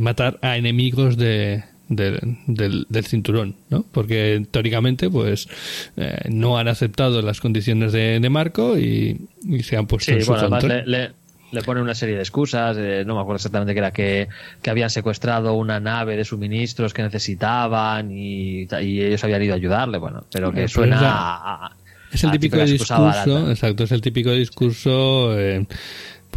matar 0.00 0.38
a 0.42 0.56
enemigos 0.56 1.16
de, 1.16 1.62
de- 1.88 2.18
del, 2.46 2.86
del 2.88 3.04
cinturón, 3.06 3.54
¿no? 3.70 3.84
Porque 3.92 4.44
teóricamente, 4.50 5.08
pues, 5.08 5.48
eh, 5.96 6.18
no 6.28 6.58
han 6.58 6.68
aceptado 6.68 7.22
las 7.22 7.40
condiciones 7.40 7.92
de, 7.92 8.20
de 8.20 8.30
Marco 8.30 8.76
y, 8.78 9.28
y 9.46 9.62
se 9.62 9.76
han 9.76 9.86
puesto 9.86 10.12
Sí, 10.12 10.18
en 10.18 10.24
su 10.24 10.32
bueno, 10.32 10.58
le, 10.60 10.84
le, 10.86 11.10
le 11.50 11.62
pone 11.62 11.80
una 11.80 11.94
serie 11.94 12.16
de 12.16 12.20
excusas, 12.20 12.76
eh, 12.78 13.04
no 13.06 13.14
me 13.14 13.20
acuerdo 13.22 13.36
exactamente 13.36 13.72
qué 13.72 13.78
era, 13.78 13.90
que, 13.90 14.28
que 14.60 14.68
habían 14.70 14.90
secuestrado 14.90 15.54
una 15.54 15.80
nave 15.80 16.16
de 16.16 16.24
suministros 16.26 16.92
que 16.92 17.02
necesitaban 17.02 18.10
y, 18.12 18.64
y 18.82 19.00
ellos 19.00 19.24
habían 19.24 19.42
ido 19.42 19.54
a 19.54 19.56
ayudarle, 19.56 19.96
bueno, 19.96 20.24
pero 20.30 20.52
que 20.52 20.68
suena 20.68 20.96
es 20.96 21.02
la- 21.02 21.10
a- 21.10 21.66
a- 21.68 21.76
Es 22.12 22.24
el 22.24 22.30
a 22.30 22.32
típico 22.32 22.56
discurso, 22.64 23.50
exacto, 23.50 23.84
es 23.84 23.92
el 23.92 24.00
típico 24.00 24.30
discurso, 24.32 25.38
eh, 25.38 25.66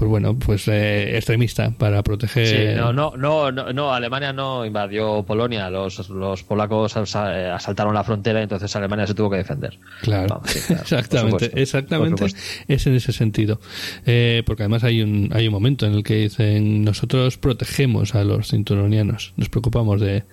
pues 0.01 0.09
bueno, 0.09 0.35
pues 0.35 0.67
eh, 0.67 1.15
extremista 1.15 1.69
para 1.69 2.01
proteger. 2.01 2.47
Sí, 2.47 2.75
no, 2.75 2.91
no, 2.91 3.15
no, 3.15 3.51
no, 3.51 3.93
Alemania 3.93 4.33
no 4.33 4.65
invadió 4.65 5.21
Polonia, 5.21 5.69
los, 5.69 6.09
los 6.09 6.41
polacos 6.41 6.95
eh, 6.95 7.51
asaltaron 7.53 7.93
la 7.93 8.03
frontera 8.03 8.39
y 8.39 8.43
entonces 8.43 8.75
Alemania 8.75 9.05
se 9.05 9.13
tuvo 9.13 9.29
que 9.29 9.37
defender. 9.37 9.77
Claro, 10.01 10.41
sí, 10.45 10.57
exactamente, 10.73 11.45
supuesto, 11.45 11.57
exactamente 11.59 12.25
es 12.67 12.87
en 12.87 12.95
ese 12.95 13.11
sentido. 13.11 13.61
Eh, 14.07 14.41
porque 14.47 14.63
además 14.63 14.83
hay 14.83 15.03
un, 15.03 15.29
hay 15.33 15.45
un 15.45 15.53
momento 15.53 15.85
en 15.85 15.93
el 15.93 16.01
que 16.03 16.15
dicen, 16.15 16.83
nosotros 16.83 17.37
protegemos 17.37 18.15
a 18.15 18.23
los 18.23 18.47
cinturonianos, 18.49 19.33
nos 19.37 19.49
preocupamos 19.49 20.01
de, 20.01 20.23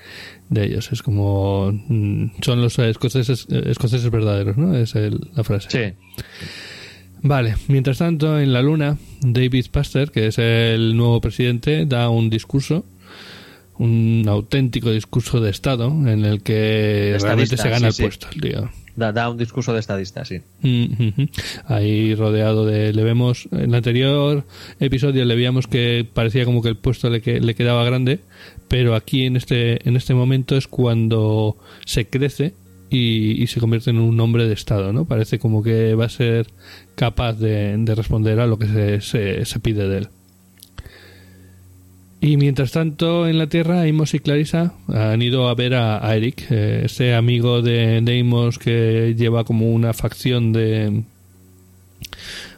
de 0.49 0.65
ellos. 0.65 0.91
Es 0.93 1.03
como, 1.03 1.73
mm, 1.73 2.41
son 2.41 2.63
los 2.63 2.79
escoceses, 2.79 3.47
escoceses 3.51 4.11
verdaderos, 4.11 4.57
¿no? 4.57 4.75
Es 4.75 4.95
el- 4.95 5.29
la 5.37 5.45
frase. 5.45 5.69
Sí, 5.69 6.25
Vale, 7.23 7.57
mientras 7.69 7.99
tanto, 7.99 8.39
en 8.39 8.53
la 8.53 8.63
Luna, 8.63 8.97
David 9.21 9.67
Pasteur, 9.71 10.11
que 10.11 10.27
es 10.29 10.39
el 10.39 10.97
nuevo 10.97 11.21
presidente, 11.21 11.85
da 11.87 12.09
un 12.11 12.31
discurso, 12.31 12.85
un 13.79 14.25
auténtico 14.29 14.91
discurso 14.91 15.41
de 15.41 15.51
Estado, 15.51 15.87
en 15.89 16.25
el 16.25 16.43
que 16.43 17.17
realmente 17.21 17.57
se 17.57 17.69
gana 17.69 17.79
sí, 17.79 17.87
el 17.87 17.93
sí. 17.93 18.03
puesto 18.03 18.27
el 18.35 18.41
tío. 18.41 18.71
da, 18.97 19.13
da 19.13 19.31
un 19.31 19.37
discurso 19.39 19.73
de 19.73 19.79
estadista, 19.81 20.25
sí. 20.25 20.41
Mm. 20.63 21.25
Ahí 21.67 22.15
rodeado 22.17 22.67
de. 22.67 22.93
Le 22.93 23.05
vemos. 23.05 23.49
En 23.53 23.61
el 23.71 23.75
anterior 23.75 24.45
episodio 24.81 25.25
le 25.25 25.37
veíamos 25.37 25.67
que 25.69 26.05
parecía 26.13 26.45
como 26.45 26.61
que 26.63 26.69
el 26.71 26.77
puesto 26.77 27.09
le, 27.09 27.21
que- 27.21 27.41
le 27.41 27.55
quedaba 27.55 27.85
grande. 27.85 28.19
Pero 28.67 28.95
aquí 28.97 29.25
en 29.25 29.37
este, 29.37 29.89
en 29.89 29.97
este 29.97 30.13
momento 30.15 30.57
es 30.57 30.67
cuando 30.67 31.57
se 31.87 32.07
crece 32.09 32.55
y, 32.91 33.41
y 33.43 33.47
se 33.47 33.61
convierte 33.61 33.91
en 33.91 33.99
un 33.99 34.19
hombre 34.21 34.47
de 34.47 34.55
Estado, 34.55 34.93
¿no? 34.93 35.05
Parece 35.05 35.39
como 35.39 35.63
que 35.63 35.95
va 35.95 36.07
a 36.07 36.11
ser 36.11 36.49
capaz 36.99 37.35
de, 37.35 37.77
de 37.79 37.95
responder 37.95 38.41
a 38.41 38.47
lo 38.47 38.59
que 38.59 38.67
se, 38.67 39.01
se, 39.01 39.45
se 39.45 39.61
pide 39.61 39.89
de 39.89 39.99
él. 39.99 40.09
Y 42.21 42.37
mientras 42.37 42.73
tanto, 42.73 43.29
en 43.29 43.39
la 43.39 43.47
Tierra, 43.47 43.83
Amos 43.83 44.13
y 44.13 44.19
Clarissa 44.19 44.73
han 44.89 45.23
ido 45.23 45.49
a 45.49 45.55
ver 45.55 45.75
a, 45.75 46.05
a 46.05 46.17
Eric, 46.17 46.47
eh, 46.51 46.83
ese 46.87 47.15
amigo 47.15 47.63
de, 47.63 48.01
de 48.01 48.21
Amos 48.21 48.59
que 48.59 49.15
lleva 49.17 49.45
como 49.45 49.71
una 49.71 49.93
facción 49.93 50.53
de. 50.53 51.05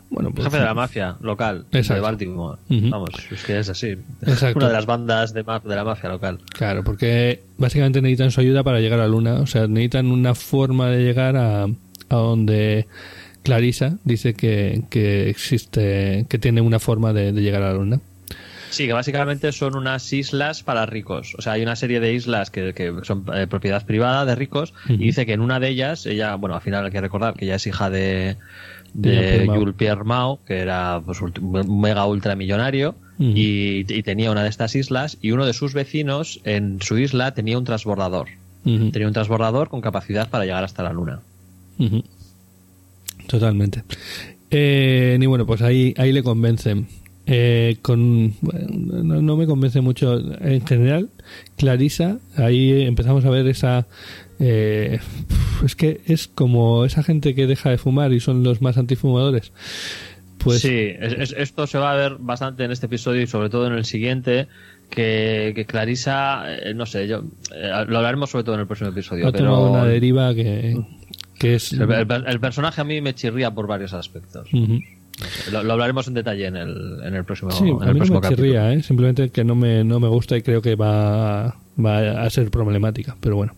Bueno, 0.09 0.31
pues. 0.33 0.47
Jefe 0.47 0.57
de 0.57 0.65
la 0.65 0.75
mafia 0.75 1.17
local 1.21 1.67
Exacto. 1.73 1.95
de 1.95 2.01
Baltimore. 2.01 2.59
Vamos, 2.69 3.11
es 3.31 3.45
que 3.45 3.59
es 3.59 3.69
así. 3.69 3.95
Exacto. 4.23 4.59
Una 4.59 4.69
de 4.69 4.73
las 4.73 4.87
bandas 4.87 5.35
de, 5.35 5.43
de 5.43 5.77
la 5.77 5.85
mafia 5.85 6.09
local. 6.09 6.39
Claro, 6.55 6.83
porque 6.83 7.43
básicamente 7.59 8.01
necesitan 8.01 8.31
su 8.31 8.41
ayuda 8.41 8.65
para 8.65 8.81
llegar 8.81 8.99
a 8.99 9.03
la 9.03 9.09
Luna. 9.09 9.35
O 9.35 9.47
sea, 9.47 9.67
necesitan 9.69 10.07
una 10.07 10.35
forma 10.35 10.89
de 10.89 11.05
llegar 11.05 11.37
a, 11.37 11.65
a 11.65 12.17
donde 12.17 12.87
Clarissa 13.43 13.99
dice 14.05 14.35
que, 14.35 14.83
que 14.91 15.31
existe, 15.31 16.27
que 16.29 16.39
tiene 16.39 16.61
una 16.61 16.79
forma 16.79 17.13
de, 17.13 17.33
de 17.33 17.43
llegar 17.43 17.63
a 17.63 17.69
la 17.69 17.75
Luna. 17.75 18.01
Sí, 18.71 18.87
que 18.87 18.93
básicamente 18.93 19.51
son 19.51 19.75
unas 19.75 20.13
islas 20.13 20.63
para 20.63 20.87
ricos. 20.87 21.35
O 21.37 21.43
sea, 21.43 21.55
hay 21.55 21.63
una 21.63 21.75
serie 21.75 21.99
de 21.99 22.15
islas 22.15 22.51
que, 22.51 22.73
que 22.73 22.93
son 23.03 23.25
eh, 23.35 23.49
propiedad 23.49 23.85
privada 23.85 24.25
de 24.25 24.37
ricos 24.37 24.75
y 24.89 24.99
dice 24.99 25.27
que 25.27 25.33
en 25.33 25.41
una 25.41 25.59
de 25.59 25.69
ellas, 25.71 26.07
ella, 26.07 26.37
bueno, 26.37 26.55
al 26.55 26.63
final 26.63 26.85
hay 26.85 26.93
que 26.93 27.01
recordar 27.01 27.35
que 27.35 27.47
ella 27.47 27.57
es 27.57 27.67
hija 27.67 27.91
de, 27.91 28.37
De. 28.95 29.45
Jules 29.47 29.75
Pierre 29.77 30.05
Mao, 30.05 30.39
que 30.47 30.59
era 30.59 31.01
pues, 31.05 31.21
un 31.21 31.81
mega 31.81 32.07
ultramillonario 32.07 32.95
Ujú. 33.19 33.33
y, 33.35 33.87
y 33.89 34.03
tenía 34.05 34.31
una 34.31 34.45
de 34.45 34.49
estas 34.49 34.77
islas 34.77 35.19
y 35.21 35.33
uno 35.33 35.47
de 35.47 35.53
sus 35.53 35.75
vecinos 35.75 36.41
en 36.45 36.81
su 36.81 36.97
isla 36.97 37.35
tenía 37.35 37.59
un 37.59 37.65
transbordador. 37.65 38.29
Tenía 38.63 39.07
un 39.09 39.13
transbordador 39.15 39.69
con 39.69 39.81
capacidad 39.81 40.29
para 40.29 40.45
llegar 40.45 40.63
hasta 40.63 40.83
la 40.83 40.93
luna. 40.93 41.21
Ujú. 41.79 42.05
Totalmente. 43.31 43.85
Eh, 44.51 45.17
y 45.21 45.27
bueno, 45.27 45.47
pues 45.47 45.63
ahí, 45.63 45.95
ahí 45.97 46.13
le 46.13 46.23
convencen. 46.25 46.89
Eh, 47.27 47.77
con 47.83 48.35
bueno, 48.41 48.67
no, 49.05 49.23
no 49.23 49.37
me 49.37 49.47
convence 49.47 49.81
mucho 49.83 50.19
en 50.41 50.67
general 50.67 51.11
Clarisa 51.57 52.19
ahí 52.37 52.83
empezamos 52.83 53.25
a 53.25 53.31
ver 53.31 53.47
esa 53.47 53.87
eh, 54.41 54.99
es 55.65 55.77
que 55.77 56.01
es 56.07 56.27
como 56.27 56.85
esa 56.87 57.05
gente 57.05 57.35
que 57.37 57.47
deja 57.47 57.71
de 57.71 57.79
fumar 57.79 58.13
y 58.15 58.19
son 58.21 58.43
los 58.43 58.63
más 58.63 58.79
antifumadores 58.79 59.53
pues 60.39 60.61
sí, 60.63 60.89
es- 60.99 61.13
es- 61.13 61.35
esto 61.39 61.67
se 61.69 61.79
va 61.79 61.93
a 61.93 61.97
ver 61.97 62.17
bastante 62.19 62.65
en 62.65 62.73
este 62.73 62.87
episodio 62.87 63.21
y 63.23 63.27
sobre 63.29 63.51
todo 63.51 63.67
en 63.67 63.75
el 63.75 63.85
siguiente. 63.85 64.49
Que, 64.89 65.53
que 65.55 65.67
Clarisa, 65.67 66.43
eh, 66.53 66.75
no 66.75 66.85
sé, 66.85 67.07
yo 67.07 67.23
eh, 67.55 67.71
lo 67.87 67.99
hablaremos 67.99 68.31
sobre 68.31 68.43
todo 68.43 68.57
en 68.57 68.63
el 68.63 68.67
próximo 68.67 68.91
episodio. 68.91 69.29
ha 69.29 69.33
pero 69.33 69.71
una 69.71 69.85
deriva 69.85 70.35
que, 70.35 70.77
que 71.41 71.57
es 71.57 71.73
el, 71.73 71.91
el- 71.91 72.25
el 72.29 72.39
personaje 72.41 72.81
a 72.81 72.85
mí 72.85 73.01
me 73.01 73.15
chirría 73.15 73.51
por 73.51 73.67
varios 73.67 73.93
aspectos. 73.95 74.49
Lo, 75.51 75.63
lo 75.65 75.73
hablaremos 75.73 76.07
en 76.07 76.15
detalle 76.15 76.47
en 76.47 76.57
el, 76.57 76.99
en 77.05 77.15
el 77.15 77.25
próximo, 77.25 77.51
Sí, 77.51 77.65
en 77.69 77.83
a 77.83 77.93
mí 77.93 78.01
no 78.01 78.21
me 78.21 78.29
chirría, 78.29 78.73
¿eh? 78.73 78.83
simplemente 78.83 79.31
que 79.31 79.43
no 79.45 79.55
me, 79.57 79.83
no 79.83 79.99
me 80.01 80.09
gusta 80.09 80.37
y 80.37 80.43
creo 80.43 80.63
que 80.63 80.77
va, 80.77 81.57
va 81.85 82.23
a 82.23 82.31
ser 82.31 82.51
problemática, 82.51 83.17
pero 83.21 83.35
bueno. 83.37 83.55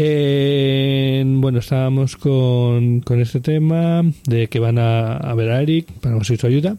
Eh, 0.00 1.24
bueno, 1.26 1.58
estábamos 1.58 2.16
con, 2.16 3.00
con 3.00 3.20
este 3.20 3.40
tema 3.40 4.02
de 4.26 4.46
que 4.48 4.60
van 4.60 4.78
a, 4.78 5.16
a 5.16 5.34
ver 5.34 5.50
a 5.50 5.60
Eric 5.60 5.90
para 6.00 6.14
conseguir 6.14 6.40
su 6.40 6.46
ayuda. 6.46 6.76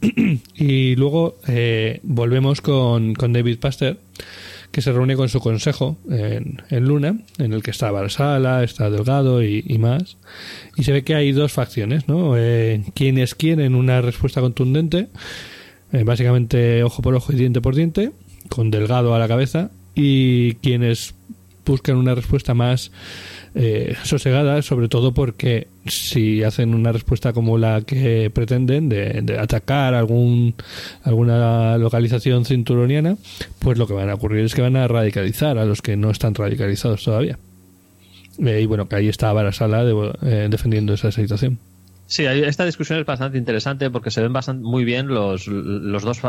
y 0.56 0.94
luego 0.96 1.36
eh, 1.48 2.00
volvemos 2.02 2.60
con, 2.60 3.14
con 3.14 3.32
David 3.32 3.58
Pasteur, 3.58 3.96
que 4.72 4.80
se 4.80 4.90
reúne 4.90 5.16
con 5.16 5.28
su 5.28 5.38
consejo 5.38 5.98
en, 6.10 6.62
en 6.70 6.84
Luna, 6.86 7.18
en 7.38 7.52
el 7.52 7.62
que 7.62 7.70
está 7.70 7.90
Barsala, 7.90 8.64
está 8.64 8.88
Delgado 8.90 9.42
y, 9.42 9.62
más. 9.78 10.16
Y 10.76 10.84
se 10.84 10.92
ve 10.92 11.04
que 11.04 11.14
hay 11.14 11.32
dos 11.32 11.52
facciones, 11.52 12.08
¿no? 12.08 12.36
Eh, 12.38 12.82
quienes 12.94 13.34
quieren 13.34 13.74
una 13.74 14.00
respuesta 14.00 14.40
contundente, 14.40 15.08
eh, 15.92 16.04
básicamente 16.04 16.82
ojo 16.82 17.02
por 17.02 17.14
ojo 17.14 17.32
y 17.32 17.36
diente 17.36 17.60
por 17.60 17.74
diente, 17.74 18.12
con 18.48 18.70
Delgado 18.70 19.14
a 19.14 19.18
la 19.18 19.28
cabeza, 19.28 19.70
y 19.94 20.54
quienes 20.56 21.14
buscan 21.66 21.96
una 21.96 22.14
respuesta 22.14 22.54
más 22.54 22.92
eh, 23.54 23.94
sosegada, 24.04 24.62
sobre 24.62 24.88
todo 24.88 25.12
porque 25.12 25.68
si 25.86 26.42
hacen 26.44 26.74
una 26.74 26.92
respuesta 26.92 27.32
como 27.32 27.58
la 27.58 27.82
que 27.82 28.30
pretenden 28.32 28.88
de, 28.88 29.36
atacar 29.38 29.94
algún 29.94 30.54
alguna 31.04 31.76
localización 31.78 32.44
cinturoniana, 32.44 33.16
pues 33.58 33.78
lo 33.78 33.86
que 33.86 33.94
van 33.94 34.10
a 34.10 34.14
ocurrir 34.14 34.44
es 34.44 34.54
que 34.54 34.62
van 34.62 34.76
a 34.76 34.86
radicalizar 34.88 35.58
a 35.58 35.64
los 35.64 35.82
que 35.82 35.96
no 35.96 36.10
están 36.10 36.34
radicalizados 36.34 37.04
todavía. 37.04 37.38
Eh, 38.38 38.60
y 38.62 38.66
bueno, 38.66 38.88
que 38.88 38.96
ahí 38.96 39.08
está 39.08 39.32
Barasala 39.32 39.84
de- 39.84 40.12
eh, 40.22 40.48
defendiendo 40.50 40.94
esa 40.94 41.10
situación. 41.12 41.58
Sí, 42.12 42.26
esta 42.26 42.66
discusión 42.66 42.98
es 42.98 43.06
bastante 43.06 43.38
interesante 43.38 43.88
porque 43.88 44.10
se 44.10 44.20
ven 44.20 44.34
bastante, 44.34 44.62
muy 44.62 44.84
bien 44.84 45.08
los, 45.08 45.46
los, 45.46 46.02
dos, 46.02 46.20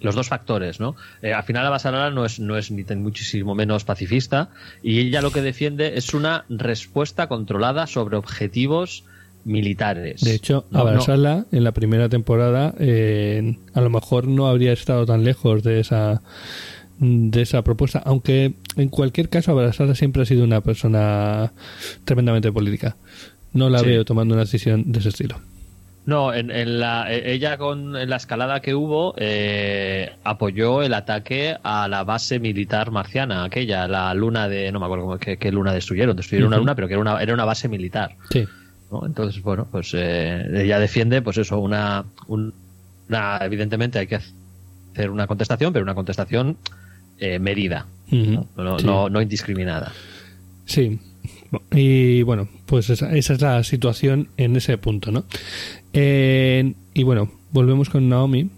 los 0.00 0.14
dos 0.14 0.28
factores, 0.28 0.80
¿no? 0.80 0.96
Eh, 1.20 1.34
al 1.34 1.42
final 1.42 1.66
Abasarala 1.66 2.10
no 2.10 2.24
es, 2.24 2.40
no 2.40 2.56
es 2.56 2.70
ni 2.70 2.84
tan 2.84 3.02
muchísimo 3.02 3.54
menos 3.54 3.84
pacifista 3.84 4.48
y 4.82 4.98
ella 4.98 5.20
lo 5.20 5.30
que 5.30 5.42
defiende 5.42 5.98
es 5.98 6.14
una 6.14 6.46
respuesta 6.48 7.26
controlada 7.26 7.86
sobre 7.86 8.16
objetivos 8.16 9.04
militares. 9.44 10.22
De 10.22 10.34
hecho, 10.34 10.64
No, 10.70 10.88
en 10.88 11.64
la 11.64 11.72
primera 11.72 12.08
temporada 12.08 12.74
eh, 12.78 13.58
a 13.74 13.82
lo 13.82 13.90
mejor 13.90 14.26
no 14.26 14.46
habría 14.46 14.72
estado 14.72 15.04
tan 15.04 15.22
lejos 15.22 15.62
de 15.62 15.80
esa 15.80 16.22
de 17.00 17.40
esa 17.40 17.62
propuesta, 17.62 18.02
aunque 18.04 18.54
en 18.76 18.88
cualquier 18.90 19.30
caso 19.30 19.52
Abrasala 19.52 19.94
siempre 19.94 20.22
ha 20.22 20.26
sido 20.26 20.44
una 20.44 20.60
persona 20.60 21.52
tremendamente 22.04 22.52
política. 22.52 22.96
No 23.52 23.68
la 23.68 23.80
Sí. 23.80 23.86
veo 23.86 24.04
tomando 24.04 24.34
una 24.34 24.42
decisión 24.44 24.90
de 24.92 24.98
ese 25.00 25.08
estilo. 25.10 25.36
No, 26.06 26.32
en, 26.32 26.50
en 26.50 26.80
la, 26.80 27.12
eh, 27.12 27.32
ella 27.34 27.56
con 27.58 27.94
en 27.96 28.08
la 28.08 28.16
escalada 28.16 28.60
que 28.60 28.74
hubo 28.74 29.14
eh, 29.18 30.10
apoyó 30.24 30.82
el 30.82 30.94
ataque 30.94 31.56
a 31.62 31.88
la 31.88 32.04
base 32.04 32.38
militar 32.40 32.90
marciana, 32.90 33.44
aquella, 33.44 33.86
la 33.86 34.12
luna 34.14 34.48
de, 34.48 34.72
no 34.72 34.80
me 34.80 34.86
acuerdo 34.86 35.18
qué, 35.18 35.36
qué 35.36 35.52
luna 35.52 35.72
destruyeron, 35.74 36.16
destruyeron 36.16 36.48
una 36.48 36.56
luna, 36.56 36.74
pero 36.74 36.88
que 36.88 36.94
era 36.94 37.00
una, 37.02 37.20
era 37.22 37.34
una 37.34 37.44
base 37.44 37.68
militar. 37.68 38.16
Sí. 38.30 38.46
¿no? 38.90 39.04
Entonces, 39.06 39.40
bueno, 39.42 39.68
pues 39.70 39.92
eh, 39.94 40.46
ella 40.64 40.78
defiende, 40.80 41.22
pues 41.22 41.36
eso, 41.38 41.58
una, 41.60 42.04
una, 42.28 43.38
evidentemente 43.42 43.98
hay 43.98 44.06
que 44.06 44.16
hacer 44.16 45.10
una 45.10 45.26
contestación, 45.26 45.72
pero 45.72 45.82
una 45.84 45.94
contestación 45.94 46.56
eh, 47.18 47.38
medida, 47.38 47.86
¿no? 48.10 48.46
No, 48.56 48.78
sí. 48.78 48.86
no- 48.86 49.08
no 49.10 49.20
indiscriminada. 49.20 49.92
Sí. 50.64 50.98
Y 51.72 52.22
bueno, 52.22 52.48
pues 52.66 52.90
esa, 52.90 53.14
esa 53.16 53.32
es 53.32 53.40
la 53.40 53.62
situación 53.64 54.28
en 54.36 54.56
ese 54.56 54.78
punto, 54.78 55.10
¿no? 55.10 55.24
Eh, 55.92 56.74
y 56.94 57.02
bueno, 57.02 57.30
volvemos 57.52 57.90
con 57.90 58.08
Naomi, 58.08 58.50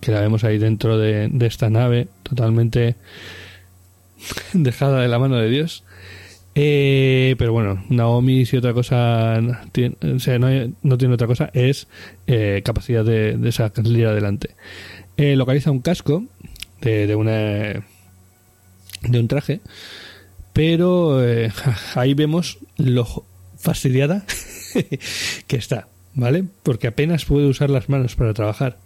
que 0.00 0.10
la 0.10 0.20
vemos 0.20 0.44
ahí 0.44 0.58
dentro 0.58 0.98
de, 0.98 1.28
de 1.28 1.46
esta 1.46 1.70
nave, 1.70 2.08
totalmente 2.22 2.96
dejada 4.52 5.00
de 5.00 5.08
la 5.08 5.18
mano 5.18 5.36
de 5.36 5.48
Dios. 5.48 5.84
Eh, 6.54 7.36
pero 7.38 7.52
bueno, 7.52 7.84
Naomi, 7.88 8.44
si 8.44 8.56
otra 8.56 8.74
cosa 8.74 9.40
no 9.40 10.98
tiene 10.98 11.14
otra 11.14 11.26
cosa, 11.26 11.50
es 11.54 11.86
eh, 12.26 12.62
capacidad 12.64 13.04
de, 13.04 13.36
de 13.36 13.52
salir 13.52 14.06
adelante. 14.06 14.50
Eh, 15.16 15.36
localiza 15.36 15.70
un 15.70 15.80
casco 15.80 16.24
de, 16.80 17.06
de 17.06 17.14
una 17.14 17.32
de 17.32 19.18
un 19.18 19.28
traje 19.28 19.60
pero 20.60 21.26
eh, 21.26 21.50
ahí 21.94 22.12
vemos 22.12 22.58
lo 22.76 23.24
fastidiada 23.56 24.26
que 25.46 25.56
está, 25.56 25.88
¿vale? 26.12 26.44
Porque 26.62 26.86
apenas 26.86 27.24
puede 27.24 27.46
usar 27.46 27.70
las 27.70 27.88
manos 27.88 28.14
para 28.14 28.34
trabajar. 28.34 28.76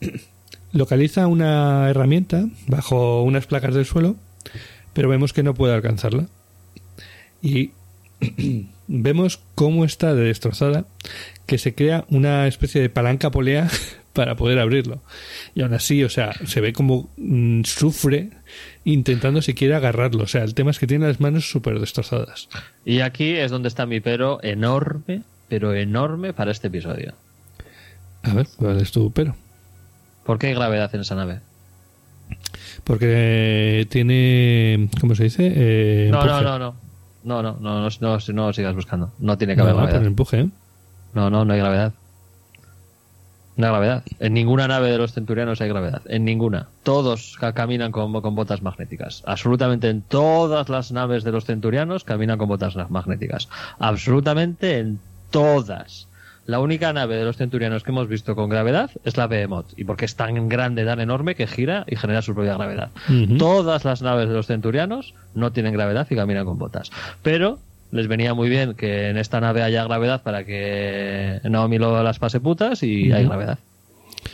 Localiza 0.72 1.26
una 1.26 1.90
herramienta 1.90 2.46
bajo 2.66 3.22
unas 3.24 3.44
placas 3.44 3.74
del 3.74 3.84
suelo, 3.84 4.16
pero 4.94 5.10
vemos 5.10 5.34
que 5.34 5.42
no 5.42 5.52
puede 5.52 5.74
alcanzarla. 5.74 6.28
Y 7.42 7.72
vemos 8.88 9.38
cómo 9.56 9.84
está 9.84 10.14
de 10.14 10.22
destrozada, 10.22 10.86
que 11.44 11.58
se 11.58 11.74
crea 11.74 12.06
una 12.08 12.46
especie 12.46 12.80
de 12.80 12.88
palanca 12.88 13.30
polea 13.30 13.68
para 14.12 14.34
poder 14.36 14.58
abrirlo. 14.58 15.02
Y 15.54 15.62
aún 15.62 15.74
así, 15.74 16.02
o 16.04 16.08
sea, 16.08 16.32
se 16.44 16.60
ve 16.60 16.72
como 16.72 17.10
mm, 17.16 17.62
sufre 17.64 18.30
intentando 18.84 19.42
siquiera 19.42 19.76
agarrarlo. 19.76 20.24
O 20.24 20.26
sea, 20.26 20.42
el 20.42 20.54
tema 20.54 20.70
es 20.70 20.78
que 20.78 20.86
tiene 20.86 21.06
las 21.06 21.20
manos 21.20 21.50
súper 21.50 21.78
destrozadas. 21.78 22.48
Y 22.84 23.00
aquí 23.00 23.36
es 23.36 23.50
donde 23.50 23.68
está 23.68 23.86
mi 23.86 24.00
pero 24.00 24.42
enorme, 24.42 25.22
pero 25.48 25.74
enorme 25.74 26.32
para 26.32 26.50
este 26.50 26.68
episodio. 26.68 27.14
A 28.22 28.34
ver, 28.34 28.46
¿cuál 28.56 28.80
es 28.80 28.90
tu 28.90 29.10
pero? 29.12 29.34
¿Por 30.24 30.38
qué 30.38 30.48
hay 30.48 30.54
gravedad 30.54 30.94
en 30.94 31.00
esa 31.00 31.14
nave? 31.14 31.40
Porque 32.84 33.86
tiene, 33.90 34.88
¿cómo 35.00 35.14
se 35.14 35.24
dice? 35.24 35.52
Eh, 35.54 36.08
No, 36.10 36.24
no, 36.24 36.42
no, 36.42 36.58
no. 36.58 36.74
No, 37.22 37.42
no, 37.42 37.58
no, 37.60 37.80
no, 37.80 37.88
no, 38.00 38.18
no 38.32 38.52
sigas 38.52 38.74
buscando. 38.74 39.12
No 39.18 39.36
tiene 39.36 39.54
que 39.54 39.60
haber 39.60 39.74
gravedad. 39.74 40.04
empuje, 40.04 40.40
¿eh? 40.40 40.48
No, 41.12 41.28
no, 41.28 41.44
no 41.44 41.52
hay 41.52 41.58
gravedad. 41.58 41.92
Gravedad. 43.68 44.02
En 44.18 44.34
ninguna 44.34 44.66
nave 44.68 44.90
de 44.90 44.98
los 44.98 45.12
centurianos 45.12 45.60
hay 45.60 45.68
gravedad. 45.68 46.02
En 46.06 46.24
ninguna. 46.24 46.68
Todos 46.82 47.36
ca- 47.38 47.52
caminan 47.52 47.92
con, 47.92 48.12
con 48.20 48.34
botas 48.34 48.62
magnéticas. 48.62 49.22
Absolutamente 49.26 49.88
en 49.90 50.02
todas 50.02 50.68
las 50.68 50.92
naves 50.92 51.24
de 51.24 51.32
los 51.32 51.44
centurianos 51.44 52.04
caminan 52.04 52.38
con 52.38 52.48
botas 52.48 52.74
magnéticas. 52.90 53.48
Absolutamente 53.78 54.78
en 54.78 54.98
todas. 55.30 56.06
La 56.46 56.58
única 56.58 56.92
nave 56.92 57.16
de 57.16 57.24
los 57.24 57.36
centurianos 57.36 57.84
que 57.84 57.90
hemos 57.90 58.08
visto 58.08 58.34
con 58.34 58.48
gravedad 58.48 58.90
es 59.04 59.16
la 59.16 59.26
Behemoth. 59.26 59.72
Y 59.76 59.84
porque 59.84 60.04
es 60.06 60.16
tan 60.16 60.48
grande, 60.48 60.84
tan 60.84 60.98
enorme, 60.98 61.34
que 61.34 61.46
gira 61.46 61.84
y 61.86 61.96
genera 61.96 62.22
su 62.22 62.34
propia 62.34 62.54
gravedad. 62.54 62.90
Todas 63.38 63.84
las 63.84 64.02
naves 64.02 64.28
de 64.28 64.34
los 64.34 64.46
centurianos 64.46 65.14
no 65.34 65.52
tienen 65.52 65.74
gravedad 65.74 66.06
y 66.10 66.16
caminan 66.16 66.46
con 66.46 66.58
botas. 66.58 66.90
Pero 67.22 67.58
les 67.92 68.06
venía 68.08 68.34
muy 68.34 68.48
bien 68.48 68.74
que 68.74 69.08
en 69.08 69.16
esta 69.16 69.40
nave 69.40 69.62
haya 69.62 69.84
gravedad 69.84 70.22
para 70.22 70.44
que 70.44 71.40
Naomi 71.44 71.78
lo 71.78 72.02
las 72.02 72.18
pase 72.18 72.40
putas 72.40 72.82
y 72.82 73.10
hay 73.12 73.24
gravedad. 73.24 73.58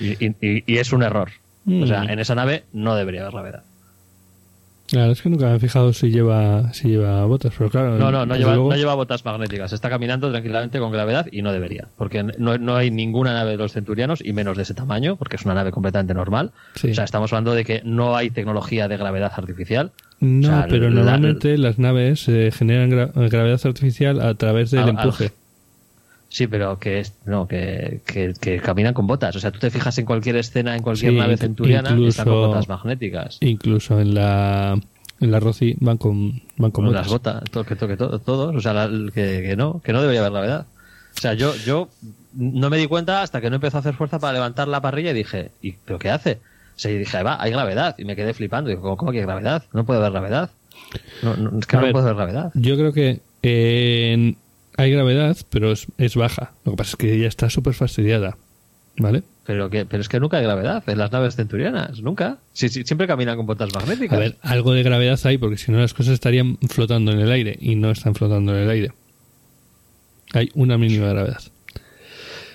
Y, 0.00 0.26
y- 0.26 0.78
es 0.78 0.92
un 0.92 1.02
error. 1.02 1.30
O 1.68 1.86
sea, 1.86 2.02
Mm. 2.04 2.10
en 2.10 2.18
esa 2.20 2.34
nave 2.34 2.64
no 2.72 2.94
debería 2.94 3.22
haber 3.22 3.32
gravedad. 3.32 3.62
La 4.93 5.00
verdad 5.00 5.12
es 5.12 5.23
que 5.23 5.28
nunca 5.31 5.47
me 5.50 5.57
he 5.57 5.59
fijado 5.59 5.93
si 5.93 6.11
lleva, 6.11 6.73
si 6.73 6.88
lleva 6.88 7.25
botas, 7.26 7.52
pero 7.59 7.69
claro. 7.71 7.99
No, 7.99 8.12
no, 8.12 8.25
no 8.25 8.37
lleva, 8.37 8.55
luego- 8.55 8.71
no 8.71 8.76
lleva 8.76 8.95
botas 8.95 9.25
magnéticas. 9.25 9.73
Está 9.73 9.90
caminando 9.90 10.31
tranquilamente 10.31 10.78
con 10.78 10.93
gravedad 10.93 11.26
y 11.33 11.43
no 11.43 11.52
debería. 11.52 11.88
Porque 11.97 12.23
no, 12.23 12.57
no 12.59 12.76
hay 12.76 12.90
ninguna 12.93 13.33
nave 13.35 13.52
de 13.52 13.57
los 13.57 13.73
centurianos, 13.73 14.21
y 14.25 14.33
menos 14.33 14.57
de 14.57 14.62
ese 14.62 14.75
tamaño, 14.75 15.16
porque 15.16 15.37
es 15.37 15.45
una 15.45 15.55
nave 15.55 15.73
completamente 15.73 16.14
normal. 16.14 16.52
Sí. 16.76 16.90
O 16.90 16.95
sea, 16.95 17.05
estamos 17.05 17.33
hablando 17.33 17.55
de 17.55 17.64
que 17.64 17.83
no 17.85 18.16
hay 18.16 18.31
tecnología 18.31 18.87
de 18.87 18.96
gravedad 18.96 19.33
artificial. 19.37 19.90
No, 20.20 20.49
O 20.49 20.51
sea, 20.53 20.66
pero 20.68 20.88
la- 20.88 20.96
normalmente 20.96 21.59
las 21.59 21.79
naves 21.79 22.29
eh, 22.29 22.51
generan 22.53 22.90
gra- 22.90 23.29
gravedad 23.29 23.61
artificial 23.64 24.20
a 24.20 24.35
través 24.35 24.70
del 24.70 24.88
empuje. 24.88 25.25
al- 25.27 25.33
Sí, 26.37 26.46
pero 26.49 26.79
que 26.79 27.01
es, 27.01 27.14
no, 27.25 27.49
que, 27.49 28.03
que, 28.05 28.35
que 28.38 28.59
caminan 28.61 28.92
con 28.92 29.07
botas. 29.07 29.35
O 29.37 29.40
sea, 29.40 29.51
tú 29.53 29.59
te 29.59 29.70
fijas 29.70 29.96
en 29.96 30.05
cualquier 30.05 30.37
escena, 30.37 30.77
en 30.77 30.83
cualquier 30.83 31.12
Sí, 31.12 31.18
nave 31.18 31.38
centuriana, 31.38 31.96
y 31.96 32.07
están 32.09 32.27
con 32.27 32.35
incluso- 32.35 32.49
botas 32.49 32.68
magnéticas. 32.68 33.38
Incluso 33.40 33.99
en 33.99 34.14
la 34.14 34.79
en 35.18 35.31
la 35.31 35.40
Rossi 35.40 35.75
van 35.81 35.96
con 35.96 36.33
van 36.59 36.70
con 36.72 36.85
Con 36.85 36.85
botas. 36.88 37.01
las 37.07 37.09
botas, 37.11 37.44
to- 37.51 37.64
que, 37.64 37.75
to- 37.75 37.88
que 37.88 37.96
to- 37.96 38.18
todos, 38.18 38.55
o 38.55 38.61
sea, 38.61 38.75
la- 38.75 39.11
que, 39.14 39.44
que 39.46 39.57
no, 39.57 39.81
que 39.83 39.94
no 39.94 40.03
debería 40.03 40.20
haber 40.20 40.33
gravedad. 40.33 40.66
O 41.16 41.20
sea, 41.22 41.33
yo, 41.33 41.55
yo 41.64 41.88
no 42.35 42.68
me 42.68 42.77
di 42.77 42.87
cuenta 42.87 43.22
hasta 43.22 43.40
que 43.40 43.49
no 43.49 43.57
empezó 43.57 43.79
a 43.79 43.81
hacer 43.81 43.94
fuerza 43.94 44.18
para 44.18 44.35
levantar 44.35 44.68
la 44.68 44.83
parrilla 44.83 45.12
y 45.12 45.14
dije, 45.14 45.53
¿y, 45.62 45.72
¿pero 45.87 45.99
qué 45.99 46.11
hace? 46.11 46.33
O 46.33 46.79
sea, 46.79 46.90
y 46.90 46.99
dije, 46.99 47.22
va, 47.22 47.42
hay 47.42 47.51
gravedad. 47.51 47.94
Y 47.96 48.05
me 48.05 48.14
quedé 48.14 48.35
flipando. 48.35 48.68
Digo, 48.68 48.83
¿cómo, 48.83 48.99
cómo 48.99 49.11
que 49.12 49.20
hay 49.20 49.25
gravedad? 49.25 49.62
No 49.72 49.87
puede 49.87 50.01
haber 50.01 50.12
gravedad. 50.12 50.51
No, 51.22 51.35
no, 51.35 51.59
es 51.61 51.64
que 51.66 51.77
A 51.77 51.81
no 51.81 51.85
ver. 51.87 51.92
puede 51.92 52.05
haber 52.11 52.16
gravedad. 52.16 52.51
Yo 52.53 52.77
creo 52.77 52.92
que 52.92 53.22
en- 53.40 54.37
hay 54.76 54.90
gravedad, 54.90 55.36
pero 55.50 55.72
es, 55.72 55.86
es 55.98 56.14
baja. 56.16 56.52
Lo 56.64 56.72
que 56.72 56.76
pasa 56.76 56.90
es 56.90 56.96
que 56.96 57.14
ella 57.14 57.28
está 57.28 57.50
súper 57.50 57.74
fastidiada. 57.74 58.36
¿Vale? 58.98 59.22
Pero, 59.44 59.68
que, 59.68 59.84
pero 59.84 60.00
es 60.00 60.08
que 60.08 60.18
nunca 60.18 60.38
hay 60.38 60.42
gravedad 60.44 60.82
en 60.88 60.96
las 60.98 61.12
naves 61.12 61.36
centurianas, 61.36 62.00
nunca. 62.00 62.38
Sí, 62.52 62.68
sí, 62.70 62.82
siempre 62.84 63.06
caminan 63.06 63.36
con 63.36 63.44
botas 63.46 63.72
magnéticas. 63.74 64.16
A 64.16 64.20
ver, 64.20 64.36
algo 64.40 64.72
de 64.72 64.82
gravedad 64.82 65.20
hay, 65.24 65.36
porque 65.38 65.58
si 65.58 65.70
no 65.70 65.78
las 65.78 65.92
cosas 65.94 66.14
estarían 66.14 66.56
flotando 66.68 67.12
en 67.12 67.20
el 67.20 67.30
aire 67.30 67.56
y 67.60 67.76
no 67.76 67.90
están 67.90 68.14
flotando 68.14 68.56
en 68.56 68.62
el 68.64 68.70
aire. 68.70 68.92
Hay 70.32 70.50
una 70.54 70.78
mínima 70.78 71.08
gravedad. 71.08 71.40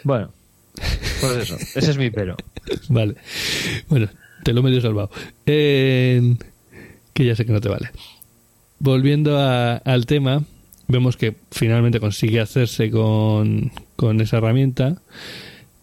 Bueno, 0.04 0.34
pues 1.22 1.38
eso, 1.38 1.56
ese 1.76 1.92
es 1.92 1.98
mi 1.98 2.10
pero. 2.10 2.36
Vale. 2.90 3.16
Bueno, 3.88 4.10
te 4.44 4.52
lo 4.52 4.64
medio 4.64 4.82
salvado. 4.82 5.12
Eh, 5.46 6.36
que 7.14 7.24
ya 7.26 7.36
sé 7.36 7.46
que 7.46 7.54
no 7.54 7.62
te 7.62 7.70
vale. 7.70 7.92
Volviendo 8.80 9.38
a- 9.40 9.76
al 9.78 10.06
tema, 10.08 10.44
vemos 10.92 11.18
que 11.18 11.36
finalmente 11.52 12.00
consigue 12.00 12.40
hacerse 12.40 12.92
con, 12.92 13.72
con 13.96 14.22
esa 14.22 14.38
herramienta 14.38 15.02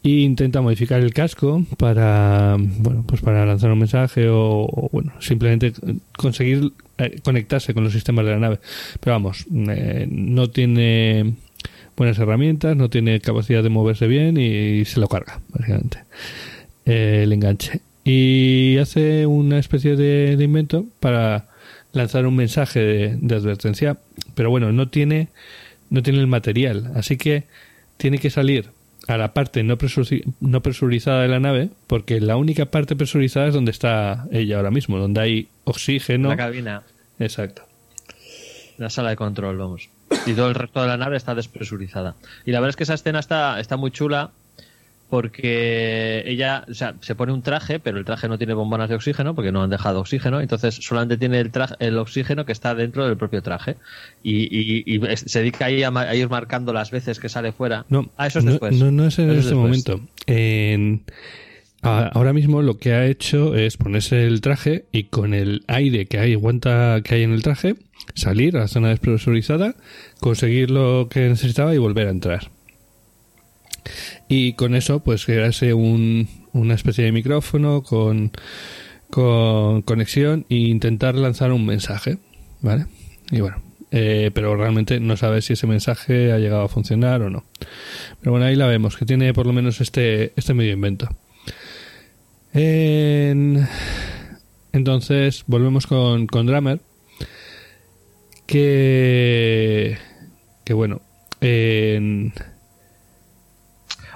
e 0.04 0.20
intenta 0.20 0.60
modificar 0.60 1.00
el 1.00 1.12
casco 1.12 1.64
para 1.76 2.56
bueno 2.58 3.04
pues 3.06 3.20
para 3.20 3.44
lanzar 3.44 3.72
un 3.72 3.80
mensaje 3.80 4.28
o, 4.28 4.88
bueno 4.92 5.12
simplemente 5.20 5.72
conseguir 6.16 6.72
eh, 6.98 7.20
conectarse 7.22 7.74
con 7.74 7.84
los 7.84 7.92
sistemas 7.92 8.24
de 8.24 8.30
la 8.32 8.38
nave. 8.38 8.60
Pero 9.00 9.14
vamos 9.14 9.46
eh, 9.50 10.06
no 10.10 10.50
tiene 10.50 11.34
buenas 11.96 12.18
herramientas 12.18 12.76
no 12.76 12.88
tiene 12.90 13.20
capacidad 13.20 13.62
de 13.62 13.70
moverse 13.70 14.06
bien 14.06 14.36
y, 14.36 14.84
se 14.84 15.00
lo 15.00 15.08
carga 15.08 15.40
básicamente 15.48 16.04
eh, 16.86 17.22
el 17.24 17.32
enganche. 17.32 17.80
Y 18.04 18.78
hace 18.78 19.26
una 19.26 19.58
especie 19.58 19.94
de 19.96 20.42
invento 20.42 20.86
para 21.00 21.48
lanzar 21.98 22.26
un 22.26 22.36
mensaje 22.36 22.80
de, 22.80 23.18
de 23.20 23.34
advertencia 23.34 23.98
pero 24.34 24.50
bueno 24.50 24.72
no 24.72 24.88
tiene 24.88 25.28
no 25.90 26.02
tiene 26.02 26.20
el 26.20 26.26
material 26.26 26.92
así 26.94 27.16
que 27.16 27.44
tiene 27.98 28.18
que 28.18 28.30
salir 28.30 28.70
a 29.08 29.16
la 29.16 29.32
parte 29.32 29.64
no, 29.64 29.76
no 30.40 30.62
presurizada 30.62 31.22
de 31.22 31.28
la 31.28 31.40
nave, 31.40 31.70
porque 31.86 32.20
la 32.20 32.36
única 32.36 32.66
parte 32.66 32.94
presurizada 32.94 33.48
es 33.48 33.54
donde 33.54 33.70
está 33.70 34.26
ella 34.30 34.58
ahora 34.58 34.70
mismo, 34.70 34.98
donde 34.98 35.20
hay 35.20 35.48
oxígeno. 35.64 36.28
La 36.28 36.36
cabina, 36.36 36.82
Exacto. 37.18 37.62
la 38.76 38.90
sala 38.90 39.10
de 39.10 39.16
control, 39.16 39.56
vamos. 39.56 39.88
Y 40.26 40.34
todo 40.34 40.48
el 40.48 40.54
resto 40.54 40.82
de 40.82 40.88
la 40.88 40.98
nave 40.98 41.16
está 41.16 41.34
despresurizada. 41.34 42.16
Y 42.44 42.52
la 42.52 42.60
verdad 42.60 42.70
es 42.70 42.76
que 42.76 42.82
esa 42.82 42.94
escena 42.94 43.18
está, 43.18 43.58
está 43.60 43.78
muy 43.78 43.90
chula 43.90 44.30
porque 45.10 46.22
ella, 46.26 46.64
o 46.68 46.74
sea, 46.74 46.94
se 47.00 47.14
pone 47.14 47.32
un 47.32 47.42
traje, 47.42 47.80
pero 47.80 47.98
el 47.98 48.04
traje 48.04 48.28
no 48.28 48.36
tiene 48.38 48.54
bombonas 48.54 48.88
de 48.88 48.94
oxígeno 48.94 49.34
porque 49.34 49.52
no 49.52 49.62
han 49.62 49.70
dejado 49.70 50.00
oxígeno, 50.00 50.40
entonces 50.40 50.74
solamente 50.74 51.16
tiene 51.16 51.40
el, 51.40 51.50
traje, 51.50 51.74
el 51.78 51.96
oxígeno 51.98 52.44
que 52.44 52.52
está 52.52 52.74
dentro 52.74 53.06
del 53.06 53.16
propio 53.16 53.42
traje. 53.42 53.76
Y, 54.22 54.44
y- 54.54 54.84
y 54.96 55.00
se 55.16 55.38
dedica 55.40 55.66
ahí 55.66 55.82
a, 55.82 56.14
ir 56.14 56.28
marcando 56.28 56.72
las 56.72 56.90
veces 56.90 57.18
que 57.18 57.28
sale 57.28 57.52
fuera. 57.52 57.86
No, 57.88 58.10
ah, 58.16 58.26
eso 58.26 58.40
es 58.40 58.44
no, 58.44 58.50
después. 58.52 58.76
No, 58.78 58.90
no 58.90 59.06
es 59.06 59.18
en 59.18 59.30
Eso 59.30 59.40
este 59.40 59.54
momento. 59.54 60.00
En- 60.26 61.02
a- 61.82 62.08
ahora 62.08 62.32
mismo 62.32 62.60
lo 62.62 62.76
que 62.78 62.92
ha 62.92 63.06
hecho 63.06 63.54
es 63.54 63.76
ponerse 63.76 64.26
el 64.26 64.40
traje 64.40 64.84
y 64.92 65.04
con 65.04 65.32
el 65.32 65.62
aire 65.68 66.06
que 66.06 66.18
hay, 66.18 66.34
aguanta 66.34 67.00
que 67.04 67.14
hay 67.14 67.22
en 67.22 67.32
el 67.32 67.42
traje, 67.42 67.76
salir 68.14 68.56
a 68.56 68.60
la 68.60 68.68
zona 68.68 68.88
despresurizada, 68.88 69.74
conseguir 70.20 70.70
lo 70.70 71.08
que 71.10 71.20
necesitaba 71.28 71.74
y 71.74 71.78
volver 71.78 72.08
a 72.08 72.10
entrar. 72.10 72.50
Y 74.28 74.54
con 74.54 74.74
eso, 74.74 75.00
pues 75.00 75.24
crearse 75.24 75.74
un, 75.74 76.28
una 76.52 76.74
especie 76.74 77.04
de 77.04 77.12
micrófono 77.12 77.82
con, 77.82 78.32
con 79.10 79.82
conexión 79.82 80.46
e 80.48 80.56
intentar 80.56 81.14
lanzar 81.14 81.52
un 81.52 81.64
mensaje, 81.66 82.18
¿vale? 82.60 82.86
Y 83.30 83.40
bueno, 83.40 83.62
eh, 83.90 84.30
pero 84.34 84.56
realmente 84.56 85.00
no 85.00 85.16
sabe 85.16 85.42
si 85.42 85.54
ese 85.54 85.66
mensaje 85.66 86.32
ha 86.32 86.38
llegado 86.38 86.62
a 86.62 86.68
funcionar 86.68 87.22
o 87.22 87.30
no. 87.30 87.44
Pero 88.20 88.32
bueno, 88.32 88.46
ahí 88.46 88.56
la 88.56 88.66
vemos, 88.66 88.96
que 88.96 89.06
tiene 89.06 89.32
por 89.32 89.46
lo 89.46 89.52
menos 89.52 89.80
este, 89.80 90.32
este 90.36 90.54
medio 90.54 90.72
invento. 90.72 91.08
Entonces, 94.72 95.44
volvemos 95.46 95.86
con, 95.86 96.26
con 96.26 96.46
Drummer, 96.46 96.80
que, 98.46 99.98
que 100.64 100.72
bueno, 100.72 101.00
en 101.40 102.32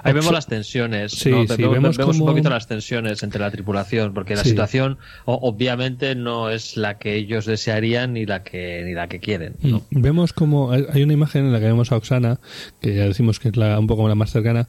Ahí 0.03 0.13
vemos 0.13 0.31
las 0.31 0.47
tensiones. 0.47 1.11
Sí, 1.13 1.29
¿no? 1.31 1.41
sí, 1.47 1.55
vemos, 1.57 1.73
vemos 1.73 1.97
vemos 1.97 2.15
como- 2.17 2.25
un 2.25 2.31
poquito 2.31 2.49
las 2.49 2.67
tensiones 2.67 3.23
entre 3.23 3.39
la 3.41 3.49
tripulación, 3.51 4.13
porque 4.13 4.35
la 4.35 4.43
Sí. 4.43 4.49
situación 4.49 4.97
obviamente 5.25 6.15
no 6.15 6.49
es 6.49 6.77
la 6.77 6.97
que 6.97 7.15
ellos 7.15 7.45
desearían 7.45 8.13
ni 8.13 8.25
la 8.25 8.43
que 8.43 8.83
ni 8.85 8.93
la 8.93 9.07
que 9.07 9.19
quieren. 9.19 9.55
¿no? 9.61 9.79
Mm. 9.91 10.01
Vemos 10.01 10.33
como 10.33 10.71
hay 10.71 11.03
una 11.03 11.13
imagen 11.13 11.45
en 11.45 11.53
la 11.53 11.59
que 11.59 11.65
vemos 11.65 11.91
a 11.91 11.97
Oksana, 11.97 12.39
que 12.81 12.95
ya 12.95 13.03
decimos 13.05 13.39
que 13.39 13.49
es 13.49 13.55
la, 13.57 13.79
un 13.79 13.87
poco 13.87 14.07
la 14.07 14.15
más 14.15 14.31
cercana, 14.31 14.67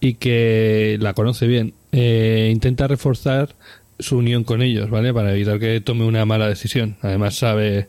y 0.00 0.14
que 0.14 0.98
la 1.00 1.14
conoce 1.14 1.46
bien. 1.46 1.72
Eh, 1.92 2.50
intenta 2.52 2.86
reforzar 2.86 3.56
su 3.98 4.18
unión 4.18 4.44
con 4.44 4.60
ellos, 4.60 4.90
¿vale? 4.90 5.14
Para 5.14 5.32
evitar 5.32 5.58
que 5.58 5.80
tome 5.80 6.04
una 6.04 6.26
mala 6.26 6.48
decisión. 6.48 6.96
Además 7.00 7.34
sabe, 7.36 7.88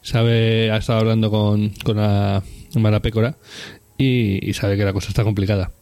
sabe, 0.00 0.70
ha 0.70 0.76
estado 0.76 1.00
hablando 1.00 1.28
con, 1.30 1.70
con 1.82 1.96
la 1.96 2.42
mala 2.76 3.00
pécora 3.02 3.36
y, 3.98 4.48
y 4.48 4.52
sabe 4.54 4.76
que 4.76 4.84
la 4.84 4.92
cosa 4.92 5.08
está 5.08 5.24
complicada. 5.24 5.72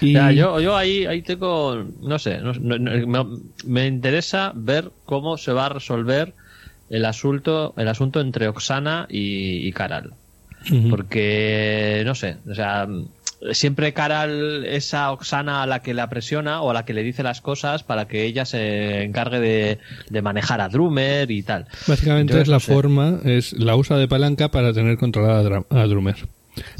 Y, 0.00 0.12
Ya, 0.12 0.30
yo, 0.32 0.60
yo 0.60 0.76
ahí, 0.76 1.06
ahí 1.06 1.22
tengo, 1.22 1.84
no 2.02 2.18
sé, 2.18 2.38
no- 2.38 2.52
no- 2.54 2.78
no- 2.78 3.24
me, 3.24 3.38
me 3.64 3.86
interesa 3.86 4.52
ver 4.54 4.90
cómo 5.04 5.36
se 5.38 5.52
va 5.52 5.66
a 5.66 5.70
resolver 5.70 6.34
el 6.90 7.04
asunto, 7.04 7.74
el 7.76 7.88
asunto 7.88 8.20
entre 8.20 8.48
Oksana 8.48 9.06
y, 9.10 9.66
y 9.66 9.72
Karal. 9.72 10.12
Ujú. 10.70 10.88
Porque, 10.90 12.02
no 12.04 12.14
sé, 12.14 12.36
o 12.50 12.54
sea, 12.54 12.86
siempre 13.52 13.92
Karal 13.92 14.64
es 14.66 14.92
a 14.94 15.12
Oksana 15.12 15.62
a 15.62 15.66
la 15.66 15.80
que 15.82 15.94
la 15.94 16.08
presiona 16.08 16.60
o 16.62 16.70
a 16.70 16.74
la 16.74 16.84
que 16.84 16.94
le 16.94 17.02
dice 17.02 17.22
las 17.22 17.40
cosas 17.40 17.82
para 17.84 18.08
que 18.08 18.24
ella 18.24 18.44
se 18.44 19.02
encargue 19.04 19.38
de, 19.40 19.78
de 20.10 20.22
manejar 20.22 20.60
a 20.60 20.68
Drummer 20.68 21.30
y 21.30 21.42
tal. 21.42 21.66
Básicamente 21.86 22.40
es 22.40 22.48
no 22.48 22.54
la 22.54 22.60
sé. 22.60 22.72
forma, 22.72 23.20
es 23.24 23.52
la 23.52 23.76
usa 23.76 23.96
de 23.96 24.08
palanca 24.08 24.50
para 24.50 24.72
tener 24.72 24.98
controlada 24.98 25.62
a, 25.70 25.86
Drummer. 25.86 26.16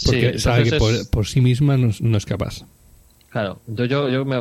Porque 0.05 0.33
Sí, 0.35 0.39
sabe 0.41 0.65
que 0.65 0.73
por, 0.79 0.93
es- 0.95 1.07
por 1.07 1.27
sí 1.27 1.41
misma 1.41 1.77
no 1.77 2.17
es 2.17 2.27
capaz. 2.27 2.65
Claro, 3.31 3.61
entonces 3.69 3.91
yo, 3.91 4.09
yo 4.09 4.25
me, 4.25 4.41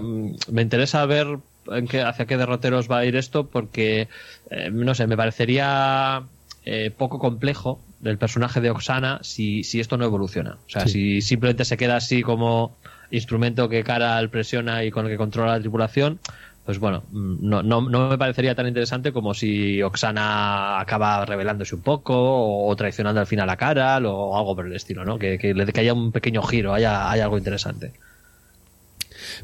me 0.52 0.62
interesa 0.62 1.06
ver 1.06 1.28
en 1.72 1.88
qué, 1.88 2.02
hacia 2.02 2.26
qué 2.26 2.38
derroteros 2.38 2.90
va 2.90 3.00
a 3.00 3.06
ir 3.06 3.16
esto 3.18 3.46
porque, 3.48 4.08
eh, 4.50 4.70
no 4.72 4.96
sé, 4.96 5.08
me 5.08 5.18
parecería 5.18 6.24
eh, 6.66 6.92
poco 6.98 7.20
complejo 7.20 7.80
del 8.00 8.18
personaje 8.18 8.62
de 8.62 8.70
Oksana 8.70 9.20
si, 9.24 9.64
si 9.64 9.80
esto 9.80 9.98
no 9.98 10.06
evoluciona. 10.06 10.58
O 10.68 10.70
sea, 10.70 10.84
Sí. 10.88 10.92
si 10.92 11.22
simplemente 11.22 11.66
se 11.66 11.76
queda 11.78 11.98
así 11.98 12.22
como 12.22 12.76
instrumento 13.12 13.68
que 13.70 13.84
Karal 13.84 14.30
presiona 14.30 14.84
y 14.84 14.92
con 14.92 15.06
el 15.06 15.12
que 15.12 15.18
controla 15.18 15.54
la 15.54 15.60
tripulación, 15.60 16.20
pues 16.66 16.80
bueno, 16.80 17.04
mm, 17.12 17.38
no, 17.50 17.64
no, 17.64 17.82
no 17.82 18.10
me 18.10 18.18
parecería 18.18 18.56
tan 18.56 18.68
interesante 18.68 19.12
como 19.12 19.34
si 19.34 19.82
Oksana 19.82 20.80
acaba 20.80 21.26
revelándose 21.26 21.76
un 21.76 21.82
poco 21.82 22.66
o 22.68 22.76
traicionando 22.76 23.20
al 23.22 23.28
final 23.28 23.50
a 23.50 23.56
Karal 23.58 24.06
o 24.06 24.38
algo 24.38 24.56
por 24.56 24.66
el 24.66 24.74
estilo, 24.74 25.04
¿no? 25.06 25.18
Que, 25.20 25.38
que, 25.38 25.54
le- 25.54 25.66
que 25.66 25.80
haya 25.82 25.94
un 25.94 26.12
pequeño 26.12 26.42
giro, 26.44 26.74
haya, 26.74 27.10
haya 27.10 27.24
algo 27.26 27.38
interesante. 27.38 27.92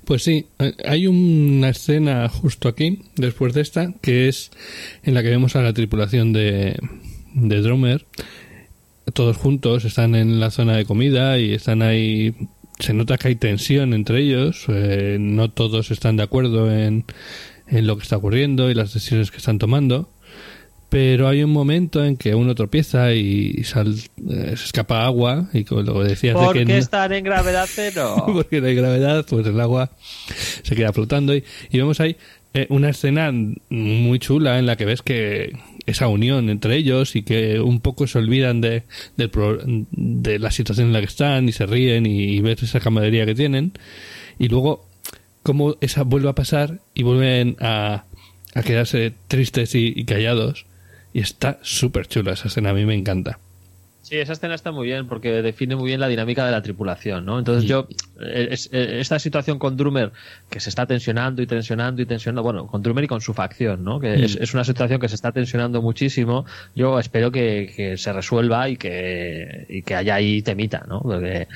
Pues 0.06 0.24
sí, 0.24 0.48
eh, 0.60 0.74
hay 0.86 1.08
una 1.08 1.70
escena 1.70 2.28
justo 2.30 2.68
aquí, 2.68 3.00
después 3.16 3.54
de 3.54 3.62
esta, 3.62 3.94
que 4.02 4.28
es 4.28 4.52
en 5.04 5.14
la 5.14 5.24
que 5.24 5.30
vemos 5.30 5.56
a 5.56 5.62
la 5.62 5.74
tripulación 5.74 6.34
de, 6.34 6.78
de 7.34 7.62
Drummer. 7.62 8.06
Todos 9.14 9.38
juntos 9.38 9.86
están 9.86 10.16
en 10.16 10.40
la 10.40 10.50
zona 10.52 10.76
de 10.78 10.86
comida 10.86 11.38
y 11.38 11.54
están 11.54 11.82
ahí. 11.82 12.34
Se 12.80 12.94
nota 12.94 13.18
que 13.18 13.30
hay 13.30 13.36
tensión 13.36 13.94
entre 13.94 14.22
ellos. 14.22 14.66
eh, 14.70 15.18
no 15.20 15.52
todos 15.52 15.92
están 15.92 16.18
de 16.18 16.24
acuerdo 16.24 16.72
en, 16.72 17.06
en 17.68 17.88
lo 17.88 17.98
que 17.98 18.04
está 18.04 18.18
ocurriendo 18.18 18.70
y 18.70 18.74
las 18.74 18.94
decisiones 18.94 19.32
que 19.32 19.38
están 19.38 19.60
tomando. 19.60 20.10
Pero 20.94 21.28
hay 21.28 21.42
un 21.42 21.50
momento 21.50 22.06
en 22.06 22.18
que 22.18 22.36
uno 22.36 22.54
tropieza 22.54 23.14
y 23.14 23.64
sal- 23.64 23.96
eh, 24.30 24.54
se 24.56 24.66
escapa 24.66 25.06
agua. 25.06 25.50
Y 25.52 25.64
como 25.64 25.82
lo 25.82 26.04
decías 26.04 26.36
de 26.40 26.46
¿Por 26.46 26.54
que 26.56 26.66
qué 26.66 26.78
están 26.78 27.12
en 27.14 27.24
gravedad 27.24 27.66
cero? 27.68 28.26
porque 28.32 28.62
no 28.62 28.68
hay 28.68 28.76
gravedad, 28.76 29.26
pues 29.28 29.48
el 29.48 29.60
agua 29.60 29.90
se 30.62 30.76
queda 30.76 30.94
flotando 30.94 31.36
y, 31.36 31.44
y 31.72 31.78
vemos 31.80 32.00
ahí 32.00 32.16
eh, 32.54 32.68
una 32.70 32.90
escena 32.92 33.32
muy 33.70 34.20
chula 34.20 34.60
en 34.60 34.68
la 34.68 34.76
que 34.76 34.86
ves 34.86 35.02
que 35.02 35.54
esa 35.88 36.08
unión 36.10 36.52
entre 36.52 36.76
ellos 36.76 37.16
y 37.16 37.24
que 37.24 37.60
un 37.60 37.80
poco 37.80 38.06
se 38.06 38.20
olvidan 38.20 38.62
de, 38.62 38.84
pro- 39.32 39.58
de 39.66 40.38
la 40.38 40.52
situación 40.52 40.88
en 40.90 40.94
la 40.94 41.00
que 41.00 41.08
están 41.08 41.50
y 41.50 41.54
se 41.54 41.66
ríen 41.66 42.06
y, 42.06 42.40
ves 42.42 42.62
esa 42.62 42.80
camaradería 42.80 43.26
que 43.26 43.34
tienen 43.34 43.72
y 44.38 44.48
luego 44.48 44.88
cómo 45.42 45.76
esa 45.82 46.04
vuelve 46.04 46.30
a 46.30 46.36
pasar 46.36 46.82
y 46.94 47.02
vuelven 47.02 47.58
a, 47.60 48.06
a 48.54 48.62
quedarse 48.62 49.14
tristes 49.28 49.74
y, 49.74 49.92
y 49.96 50.06
callados 50.06 50.68
y 51.14 51.20
está 51.22 51.60
súper 51.62 52.08
chula 52.08 52.34
esa 52.34 52.48
escena, 52.48 52.72
a 52.72 52.74
mí 52.74 52.86
me 52.86 52.96
encanta. 52.96 53.40
Sí, 54.02 54.18
esa 54.18 54.34
escena 54.34 54.54
está 54.54 54.74
muy 54.74 54.86
bien 54.88 55.08
porque 55.08 55.42
define 55.42 55.78
muy 55.78 55.86
bien 55.88 56.02
la 56.02 56.10
dinámica 56.10 56.46
de 56.46 56.52
la 56.52 56.62
tripulación, 56.62 57.26
¿no? 57.26 57.40
Entonces 57.40 57.64
yo, 57.70 57.88
eh, 58.20 58.50
es- 58.52 58.70
eh, 58.74 59.00
esta 59.00 59.18
situación 59.18 59.60
con 59.60 59.78
Drummer, 59.78 60.12
que 60.50 60.60
se 60.60 60.68
está 60.70 60.86
tensionando 60.86 61.42
y 61.42 61.48
tensionando 61.48 62.02
y 62.02 62.06
tensionando, 62.06 62.44
bueno, 62.44 62.68
con 62.68 62.82
Drummer 62.84 63.06
y 63.06 63.08
con 63.08 63.22
su 63.22 63.34
facción, 63.34 63.86
¿no? 63.86 64.02
Que 64.02 64.26
es, 64.26 64.36
es 64.36 64.54
una 64.54 64.66
situación 64.66 65.00
que 65.00 65.08
se 65.08 65.16
está 65.16 65.32
tensionando 65.32 65.82
muchísimo. 65.82 66.46
Yo 66.76 67.00
espero 67.00 67.32
que, 67.32 67.72
que 67.74 67.98
se 67.98 68.12
resuelva 68.12 68.68
y 68.68 68.76
que, 68.76 69.68
y 69.70 69.84
que 69.84 69.96
haya 69.96 70.16
ahí 70.16 70.42
temita, 70.42 70.84
¿no? 70.86 71.00
Porque, 71.02 71.48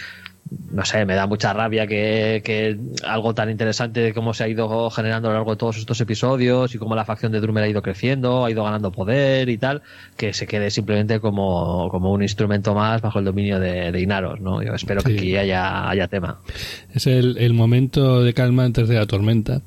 no 0.71 0.85
sé, 0.85 1.05
me 1.05 1.15
da 1.15 1.27
mucha 1.27 1.53
rabia 1.53 1.87
que, 1.87 2.41
que 2.43 2.77
algo 3.05 3.33
tan 3.33 3.49
interesante 3.49 4.13
como 4.13 4.33
se 4.33 4.43
ha 4.43 4.47
ido 4.47 4.89
generando 4.89 5.27
a 5.29 5.31
lo 5.31 5.37
largo 5.37 5.51
de 5.51 5.57
todos 5.57 5.77
estos 5.77 5.99
episodios 6.01 6.73
y 6.75 6.77
cómo 6.77 6.95
la 6.95 7.05
facción 7.05 7.31
de 7.31 7.39
Drummer 7.39 7.63
ha 7.63 7.67
ido 7.69 7.81
creciendo, 7.81 8.45
ha 8.45 8.51
ido 8.51 8.63
ganando 8.63 8.91
poder 8.91 9.49
y 9.49 9.57
tal, 9.57 9.81
que 10.15 10.33
se 10.33 10.47
quede 10.47 10.69
simplemente 10.71 11.19
como, 11.19 11.89
como 11.89 12.11
un 12.11 12.21
instrumento 12.21 12.73
más 12.75 13.01
bajo 13.01 13.19
el 13.19 13.25
dominio 13.25 13.59
de, 13.59 13.91
de 13.91 14.01
Inaros, 14.01 14.39
¿no? 14.39 14.61
Yo 14.61 14.73
espero 14.73 15.01
Sí. 15.01 15.07
que 15.07 15.13
aquí 15.17 15.35
haya, 15.37 15.89
haya 15.89 16.07
tema. 16.07 16.39
Es 16.93 17.07
el, 17.07 17.37
el 17.37 17.53
momento 17.53 18.23
de 18.23 18.33
calma 18.33 18.63
antes 18.65 18.87
de 18.87 18.95
la 18.95 19.05
tormenta. 19.05 19.61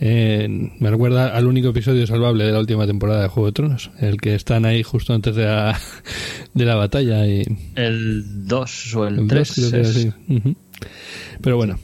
Eh, 0.00 0.46
me 0.78 0.90
recuerda 0.90 1.34
al 1.36 1.46
único 1.46 1.68
episodio 1.68 2.06
salvable 2.06 2.44
de 2.44 2.52
la 2.52 2.58
última 2.60 2.86
temporada 2.86 3.22
de 3.22 3.28
Juego 3.28 3.46
de 3.46 3.52
Tronos, 3.52 3.90
el 4.00 4.20
que 4.20 4.34
están 4.34 4.64
ahí 4.64 4.82
justo 4.82 5.14
antes 5.14 5.34
de 5.36 5.44
la, 5.44 5.78
de 6.54 6.64
la 6.64 6.74
batalla. 6.74 7.26
Y, 7.26 7.44
El 7.76 8.46
2 8.46 8.96
o 8.96 9.06
el 9.06 9.18
el 9.20 9.28
3 9.28 10.08
dos. 10.28 10.54
Pero 11.40 11.56
bueno, 11.56 11.78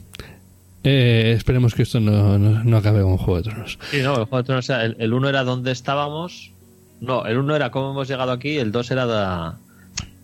eh, 0.83 1.33
esperemos 1.37 1.73
que 1.75 1.83
esto 1.83 1.99
no, 1.99 2.37
no, 2.39 2.63
no 2.63 2.77
acabe 2.77 3.01
con 3.01 3.17
Juego 3.17 3.37
de 3.41 3.49
Tronos. 3.49 3.77
Sí, 3.91 3.97
no, 4.01 4.11
el 4.19 4.25
Juego 4.25 4.37
de 4.37 4.43
Tronos 4.43 4.69
el, 4.69 4.95
el 4.99 5.13
1 5.13 5.29
era 5.29 5.43
donde 5.43 5.71
estábamos. 5.71 6.51
No, 6.99 7.25
el 7.25 7.37
1 7.37 7.55
era 7.55 7.71
cómo 7.71 7.91
hemos 7.91 8.07
llegado 8.07 8.31
aquí, 8.31 8.57
el 8.57 8.71
2 8.71 8.91
era 8.91 9.05
da- 9.05 9.57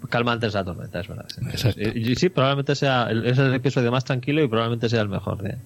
calma 0.09 0.33
antes 0.33 0.53
de 0.53 0.59
la 0.59 0.65
tormenta, 0.65 0.99
es 1.01 1.07
verdad. 1.07 1.25
sí. 1.27 1.41
Exacto. 1.49 1.81
Y, 1.95 2.11
y 2.11 2.15
sí, 2.15 2.29
probablemente 2.29 2.75
sea, 2.75 3.07
el- 3.09 3.25
es 3.25 3.37
el 3.37 3.53
episodio 3.53 3.91
más 3.91 4.05
tranquilo 4.05 4.43
y 4.43 4.47
probablemente 4.47 4.87
sea 4.89 5.01
el 5.01 5.09
mejor 5.09 5.41
de, 5.41 5.57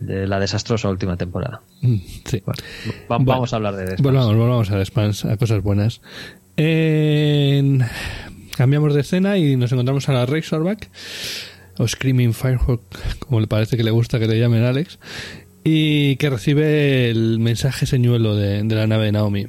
de 0.00 0.26
la 0.26 0.40
desastrosa 0.40 0.88
última 0.88 1.16
temporada. 1.16 1.60
Mm, 1.82 1.96
Sí. 2.24 2.42
Va- 2.48 2.54
Bueno. 3.08 3.24
vamos 3.26 3.52
a 3.52 3.56
hablar 3.56 3.76
de 3.76 3.84
eso. 3.94 4.02
Volvamos, 4.02 4.34
volvamos 4.34 4.70
a 4.70 4.78
The 4.78 4.84
Spans, 4.86 5.24
a 5.26 5.36
cosas 5.36 5.62
buenas. 5.62 6.00
En- 6.56 7.84
Cambiamos 8.56 8.92
de 8.94 9.00
escena 9.00 9.38
y 9.38 9.56
nos 9.56 9.72
encontramos 9.72 10.08
a 10.08 10.12
la 10.12 10.26
Razorback, 10.26 10.90
o 11.78 11.86
Screaming 11.88 12.32
Firehawk, 12.34 12.82
como 13.20 13.40
le 13.40 13.46
parece 13.46 13.76
que 13.76 13.84
le 13.84 13.90
gusta 13.90 14.18
que 14.18 14.26
le 14.26 14.38
llamen 14.38 14.64
Alex, 14.64 14.98
y 15.64 16.16
que 16.16 16.30
recibe 16.30 17.10
el 17.10 17.38
mensaje 17.38 17.86
señuelo 17.86 18.34
de, 18.36 18.62
de 18.62 18.74
la 18.74 18.86
nave 18.86 19.06
de 19.06 19.12
Naomi. 19.12 19.46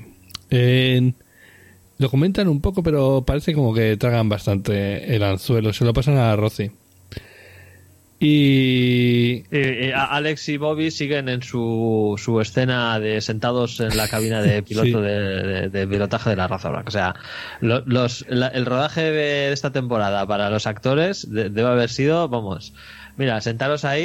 En- 0.49 1.15
lo 1.97 2.09
comentan 2.09 2.47
un 2.47 2.61
poco, 2.61 2.81
pero 2.81 3.23
parece 3.25 3.53
como 3.53 3.73
que 3.75 3.95
tragan 3.95 4.27
bastante 4.27 5.15
el 5.15 5.21
anzuelo, 5.23 5.71
se 5.71 5.85
lo 5.85 5.93
pasan 5.93 6.17
a 6.17 6.35
Rosy. 6.35 6.71
Y 8.23 9.43
Eh, 9.51 9.89
eh, 9.89 9.93
Alex 9.95 10.47
y 10.49 10.57
Bobby 10.57 10.91
siguen 10.91 11.27
en 11.27 11.41
su, 11.41 12.13
su 12.23 12.39
escena 12.39 12.99
de 12.99 13.19
sentados 13.19 13.79
en 13.79 13.97
la 13.97 14.07
cabina 14.07 14.43
de 14.43 14.61
piloto 14.67 14.85
Sí. 14.85 14.93
de, 14.93 15.19
de- 15.43 15.69
de 15.69 15.87
pilotaje 15.87 16.29
de 16.29 16.35
la 16.35 16.47
raza. 16.47 16.69
O 16.85 16.91
sea, 16.91 17.15
lo- 17.61 17.83
los, 17.87 18.23
la- 18.29 18.49
el 18.49 18.65
rodaje 18.67 19.01
de 19.01 19.51
esta 19.51 19.71
temporada 19.71 20.27
para 20.27 20.51
los 20.51 20.67
actores 20.67 21.31
de- 21.31 21.49
debe 21.49 21.69
haber 21.69 21.89
sido, 21.89 22.29
vamos, 22.29 22.73
mira, 23.17 23.41
sentaros 23.41 23.85
ahí 23.85 24.03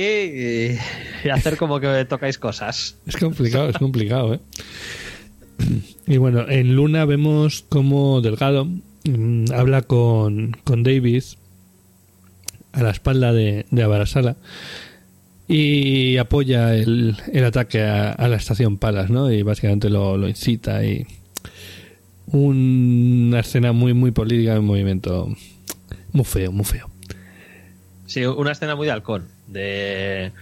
y, 0.75 0.79
y 1.27 1.31
hacer 1.31 1.59
como 1.59 1.79
que 1.79 2.07
tocáis 2.07 2.39
cosas. 2.39 2.97
Es 3.07 3.17
complicado, 3.19 3.69
es 3.69 3.77
complicado, 3.79 4.35
¿eh? 4.35 4.41
Y 6.07 6.17
bueno, 6.17 6.49
en 6.49 6.75
Luna 6.75 7.05
vemos 7.05 7.65
como 7.69 8.21
Delgado 8.23 8.67
mm, 9.05 9.53
habla 9.55 9.83
con, 9.83 10.57
con 10.65 10.83
David 10.85 11.23
a 12.77 12.83
la 12.83 12.91
espalda 12.91 13.33
de, 13.33 13.67
de 13.73 13.83
Abarasala 13.83 14.37
y 15.49 16.17
apoya 16.19 16.75
el, 16.75 17.17
el 17.33 17.45
ataque 17.45 17.83
a, 17.83 18.13
a 18.13 18.29
la 18.29 18.37
estación 18.37 18.79
Palas, 18.79 19.11
¿no? 19.11 19.33
Y 19.33 19.43
básicamente 19.43 19.91
lo, 19.91 20.17
lo 20.17 20.29
incita 20.29 20.85
y... 20.85 21.05
una 22.27 23.39
escena 23.39 23.73
muy, 23.73 23.95
muy 23.95 24.11
política, 24.11 24.59
un 24.59 24.67
movimiento 24.67 25.29
muy 26.13 26.25
feo, 26.25 26.51
muy 26.51 26.65
feo. 26.65 26.91
Sí, 28.07 28.25
una 28.25 28.51
escena 28.51 28.75
muy 28.75 28.87
de 28.87 28.93
halcón. 28.93 29.27
De 29.47 30.33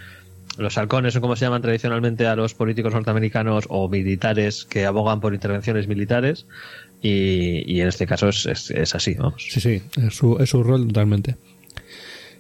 los 0.57 0.79
halcones 0.79 1.13
son 1.13 1.21
como 1.21 1.37
se 1.37 1.45
llaman 1.45 1.61
tradicionalmente 1.61 2.27
a 2.27 2.37
los 2.37 2.55
políticos 2.55 2.95
norteamericanos 2.95 3.65
o 3.69 3.89
militares 3.91 4.65
que 4.65 4.87
abogan 4.87 5.21
por 5.21 5.35
intervenciones 5.35 5.87
militares. 5.87 6.47
Y, 7.03 7.71
y 7.71 7.83
en 7.83 7.89
este 7.89 8.07
caso 8.07 8.31
es, 8.31 8.47
es, 8.47 8.71
es 8.71 8.95
así, 8.95 9.13
vamos. 9.15 9.47
Sí, 9.51 9.61
sí, 9.61 9.83
es 10.01 10.15
su, 10.15 10.39
es 10.39 10.49
su 10.49 10.63
rol 10.63 10.87
totalmente. 10.87 11.37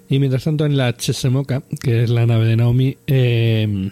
Y 0.09 0.19
mientras 0.19 0.45
tanto 0.45 0.67
en 0.67 0.77
la 0.77 0.97
Chesemoka, 0.97 1.63
que 1.81 2.05
es 2.05 2.11
la 2.11 2.27
nave 2.27 2.47
de 2.47 2.57
Naomi, 2.57 2.97
eh, 3.07 3.91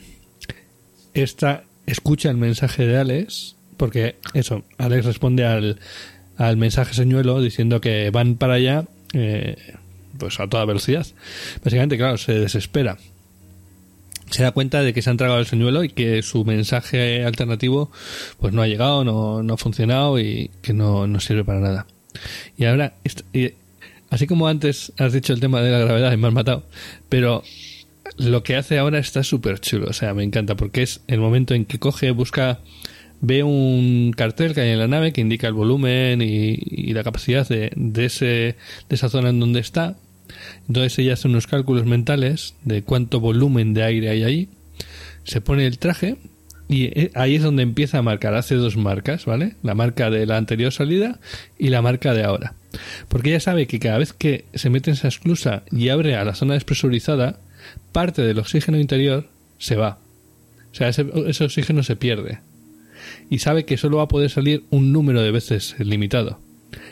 esta 1.14 1.64
escucha 1.86 2.30
el 2.30 2.36
mensaje 2.36 2.86
de 2.86 2.98
Alex, 2.98 3.56
porque 3.76 4.16
eso, 4.34 4.62
Alex 4.78 5.04
responde 5.04 5.44
al, 5.44 5.80
al 6.36 6.56
mensaje 6.56 6.94
señuelo 6.94 7.40
diciendo 7.40 7.80
que 7.80 8.10
van 8.10 8.36
para 8.36 8.54
allá 8.54 8.84
eh, 9.12 9.56
pues 10.18 10.38
a 10.40 10.48
toda 10.48 10.64
velocidad. 10.64 11.06
Básicamente, 11.64 11.96
claro, 11.96 12.18
se 12.18 12.34
desespera. 12.34 12.98
Se 14.30 14.42
da 14.42 14.52
cuenta 14.52 14.82
de 14.82 14.94
que 14.94 15.02
se 15.02 15.10
ha 15.10 15.12
entregado 15.12 15.40
el 15.40 15.46
señuelo 15.46 15.84
y 15.84 15.90
que 15.90 16.22
su 16.22 16.44
mensaje 16.44 17.24
alternativo 17.24 17.90
pues 18.38 18.54
no 18.54 18.62
ha 18.62 18.66
llegado, 18.66 19.04
no, 19.04 19.42
no 19.42 19.54
ha 19.54 19.58
funcionado 19.58 20.18
y 20.18 20.50
que 20.62 20.72
no, 20.72 21.06
no 21.06 21.20
sirve 21.20 21.44
para 21.44 21.60
nada. 21.60 21.86
Y 22.56 22.64
ahora, 22.64 22.94
así 24.12 24.26
como 24.26 24.46
antes 24.46 24.92
has 24.98 25.14
dicho 25.14 25.32
el 25.32 25.40
tema 25.40 25.62
de 25.62 25.70
la 25.70 25.78
gravedad 25.78 26.12
y 26.12 26.18
me 26.18 26.28
has 26.28 26.34
matado, 26.34 26.66
pero 27.08 27.42
lo 28.18 28.42
que 28.42 28.56
hace 28.56 28.78
ahora 28.78 28.98
está 28.98 29.24
súper 29.24 29.58
chulo, 29.58 29.86
o 29.88 29.92
sea, 29.94 30.12
me 30.12 30.22
encanta 30.22 30.54
porque 30.54 30.82
es 30.82 31.00
el 31.08 31.18
momento 31.18 31.54
en 31.54 31.64
que 31.64 31.78
coge, 31.78 32.10
busca, 32.10 32.60
ve 33.22 33.42
un 33.42 34.12
cartel 34.14 34.52
que 34.52 34.60
hay 34.60 34.70
en 34.70 34.78
la 34.78 34.86
nave 34.86 35.14
que 35.14 35.22
indica 35.22 35.46
el 35.46 35.54
volumen 35.54 36.20
y, 36.20 36.58
y 36.60 36.92
la 36.92 37.04
capacidad 37.04 37.48
de, 37.48 37.72
de, 37.74 38.04
ese, 38.04 38.26
de 38.26 38.56
esa 38.90 39.08
zona 39.08 39.30
en 39.30 39.40
donde 39.40 39.60
está. 39.60 39.96
Entonces 40.68 40.98
ella 40.98 41.14
hace 41.14 41.28
unos 41.28 41.46
cálculos 41.46 41.86
mentales 41.86 42.54
de 42.64 42.82
cuánto 42.82 43.18
volumen 43.18 43.72
de 43.72 43.82
aire 43.82 44.10
hay 44.10 44.24
ahí, 44.24 44.48
se 45.24 45.40
pone 45.40 45.66
el 45.66 45.78
traje 45.78 46.18
y 46.68 46.84
eh, 46.84 47.10
ahí 47.14 47.36
es 47.36 47.42
donde 47.42 47.62
empieza 47.62 47.96
a 47.96 48.02
marcar, 48.02 48.34
hace 48.34 48.56
dos 48.56 48.76
marcas, 48.76 49.24
¿vale? 49.24 49.56
La 49.62 49.74
marca 49.74 50.10
de 50.10 50.26
la 50.26 50.36
anterior 50.36 50.70
salida 50.70 51.18
y 51.58 51.70
la 51.70 51.80
marca 51.80 52.12
de 52.12 52.24
ahora. 52.24 52.56
Porque 53.08 53.30
ella 53.30 53.40
sabe 53.40 53.66
que 53.66 53.78
cada 53.78 53.98
vez 53.98 54.12
que 54.12 54.44
se 54.54 54.70
mete 54.70 54.90
en 54.90 54.96
esa 54.96 55.08
esclusa 55.08 55.62
y 55.70 55.88
abre 55.88 56.16
a 56.16 56.24
la 56.24 56.34
zona 56.34 56.54
despresurizada, 56.54 57.38
parte 57.92 58.22
del 58.22 58.38
oxígeno 58.38 58.78
interior 58.78 59.28
se 59.58 59.76
va. 59.76 59.98
O 60.72 60.74
sea, 60.74 60.88
ese, 60.88 61.06
ese 61.26 61.44
oxígeno 61.44 61.82
se 61.82 61.96
pierde. 61.96 62.40
Y 63.30 63.38
sabe 63.38 63.64
que 63.64 63.76
solo 63.76 63.98
va 63.98 64.04
a 64.04 64.08
poder 64.08 64.30
salir 64.30 64.64
un 64.70 64.92
número 64.92 65.22
de 65.22 65.30
veces 65.30 65.76
limitado. 65.78 66.40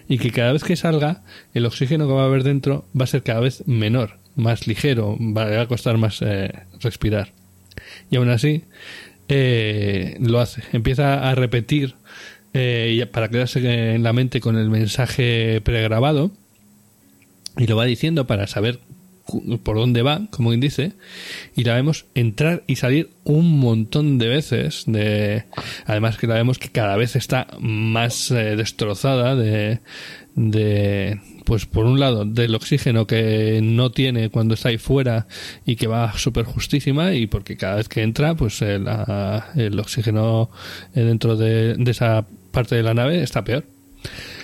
Y 0.08 0.18
que 0.18 0.30
cada 0.30 0.52
vez 0.52 0.64
que 0.64 0.76
salga, 0.76 1.22
el 1.54 1.66
oxígeno 1.66 2.06
que 2.06 2.12
va 2.12 2.22
a 2.22 2.26
haber 2.26 2.42
dentro 2.42 2.84
va 2.98 3.04
a 3.04 3.08
ser 3.08 3.22
cada 3.22 3.40
vez 3.40 3.66
menor, 3.66 4.18
más 4.36 4.66
ligero, 4.66 5.16
va 5.20 5.60
a 5.60 5.66
costar 5.66 5.96
más 5.98 6.20
eh, 6.20 6.52
respirar. 6.80 7.32
Y 8.10 8.16
aún 8.16 8.28
así, 8.28 8.64
eh, 9.28 10.16
lo 10.20 10.40
hace. 10.40 10.62
Empieza 10.72 11.28
a 11.28 11.34
repetir 11.34 11.94
eh, 12.52 13.06
para 13.10 13.28
quedarse 13.28 13.94
en 13.94 14.02
la 14.02 14.12
mente 14.12 14.40
con 14.40 14.56
el 14.56 14.70
mensaje 14.70 15.60
pregrabado 15.62 16.30
y 17.56 17.66
lo 17.66 17.76
va 17.76 17.84
diciendo 17.84 18.26
para 18.26 18.46
saber 18.46 18.80
por 19.62 19.76
dónde 19.76 20.02
va, 20.02 20.22
como 20.30 20.50
quien 20.50 20.94
y 21.54 21.64
la 21.64 21.74
vemos 21.74 22.06
entrar 22.14 22.62
y 22.66 22.76
salir 22.76 23.10
un 23.24 23.58
montón 23.58 24.18
de 24.18 24.28
veces. 24.28 24.84
De, 24.86 25.44
además 25.86 26.16
que 26.18 26.26
la 26.26 26.34
vemos 26.34 26.58
que 26.58 26.70
cada 26.70 26.96
vez 26.96 27.16
está 27.16 27.46
más 27.60 28.30
eh, 28.30 28.56
destrozada 28.56 29.36
de, 29.36 29.80
de, 30.34 31.20
pues 31.44 31.66
por 31.66 31.86
un 31.86 32.00
lado, 32.00 32.24
del 32.24 32.54
oxígeno 32.54 33.06
que 33.06 33.60
no 33.62 33.90
tiene 33.90 34.30
cuando 34.30 34.54
está 34.54 34.70
ahí 34.70 34.78
fuera 34.78 35.26
y 35.64 35.76
que 35.76 35.86
va 35.86 36.16
súper 36.16 36.44
justísima 36.44 37.14
y 37.14 37.26
porque 37.26 37.56
cada 37.56 37.76
vez 37.76 37.88
que 37.88 38.02
entra, 38.02 38.34
pues 38.34 38.62
el, 38.62 38.86
ah, 38.88 39.50
el 39.54 39.78
oxígeno 39.78 40.50
eh, 40.94 41.00
dentro 41.02 41.36
de, 41.36 41.74
de 41.74 41.90
esa 41.90 42.26
parte 42.50 42.74
de 42.76 42.82
la 42.82 42.94
nave 42.94 43.22
está 43.22 43.44
peor. 43.44 43.64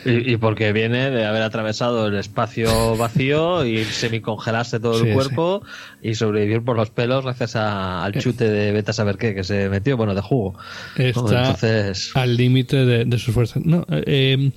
Y, 0.04 0.34
y 0.34 0.36
porque 0.36 0.72
viene 0.72 1.10
de 1.10 1.24
haber 1.24 1.40
atravesado 1.42 2.06
el 2.08 2.14
espacio 2.16 2.94
vacío 2.98 3.64
y 3.64 3.84
semicongelarse 3.84 4.78
todo 4.78 5.00
Sí, 5.00 5.08
el 5.08 5.14
cuerpo 5.14 5.62
y 6.02 6.14
sobrevivir 6.14 6.62
por 6.62 6.76
los 6.76 6.90
pelos 6.90 7.24
gracias 7.24 7.56
a- 7.56 8.04
al 8.04 8.12
chute 8.12 8.48
de 8.48 8.70
beta 8.72 8.92
saber 8.92 9.16
qué 9.16 9.34
que 9.34 9.42
se 9.44 9.68
metió, 9.70 9.96
bueno, 9.96 10.14
de 10.14 10.20
jugo. 10.20 10.56
Está 10.96 11.20
Entonces, 11.48 12.12
al 12.14 12.36
límite 12.36 12.84
de, 12.84 13.04
de 13.06 13.18
sus 13.18 13.32
fuerzas. 13.34 13.64
No, 13.64 13.84
eh, 13.90 14.52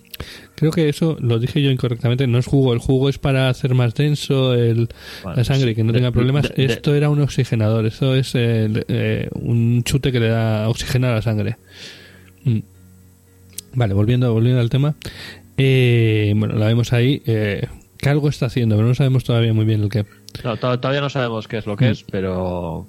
creo 0.56 0.70
que 0.72 0.90
eso 0.90 1.16
lo 1.22 1.40
dije 1.40 1.62
yo 1.64 1.72
incorrectamente. 1.72 2.28
No 2.28 2.38
es 2.38 2.46
jugo, 2.46 2.74
el 2.74 2.80
jugo 2.80 3.08
es 3.10 3.18
para 3.18 3.48
hacer 3.50 3.74
más 3.74 3.96
denso 3.96 4.54
el, 4.54 4.90
Bueno, 5.24 5.38
la 5.38 5.44
sangre 5.46 5.72
y 5.72 5.76
que 5.76 5.84
no 5.86 5.94
de- 5.94 6.00
tenga 6.00 6.12
problemas. 6.12 6.52
de- 6.54 6.66
Esto 6.66 6.94
era 6.94 7.10
un 7.10 7.22
oxigenador, 7.22 7.86
esto 7.86 8.14
es 8.16 8.36
el, 8.36 8.86
eh, 8.90 9.30
un 9.32 9.82
chute 9.86 10.12
que 10.12 10.20
le 10.20 10.28
da 10.28 10.68
oxígeno 10.68 11.08
a 11.08 11.14
la 11.14 11.22
sangre. 11.22 11.56
Mm. 12.44 12.60
Vale, 13.80 13.94
volviendo, 13.94 14.34
volviendo 14.34 14.60
al 14.60 14.70
tema. 14.70 14.96
Eh, 15.56 16.34
bueno, 16.36 16.56
la 16.56 16.66
vemos 16.68 16.92
ahí. 16.92 17.22
Eh, 17.26 17.66
que 17.98 18.10
algo 18.10 18.28
está 18.28 18.48
haciendo, 18.48 18.76
pero 18.76 18.90
no 18.90 18.94
sabemos 18.94 19.24
todavía 19.24 19.54
muy 19.54 19.64
bien 19.64 19.82
el 19.84 19.90
qué. 19.90 20.06
no, 20.44 20.58
to- 20.58 20.80
todavía 20.82 21.00
no 21.00 21.10
sabemos 21.10 21.48
qué 21.48 21.60
es 21.60 21.66
lo 21.66 21.78
que 21.78 21.86
Mm. 21.86 21.92
es, 21.92 22.04
pero 22.04 22.86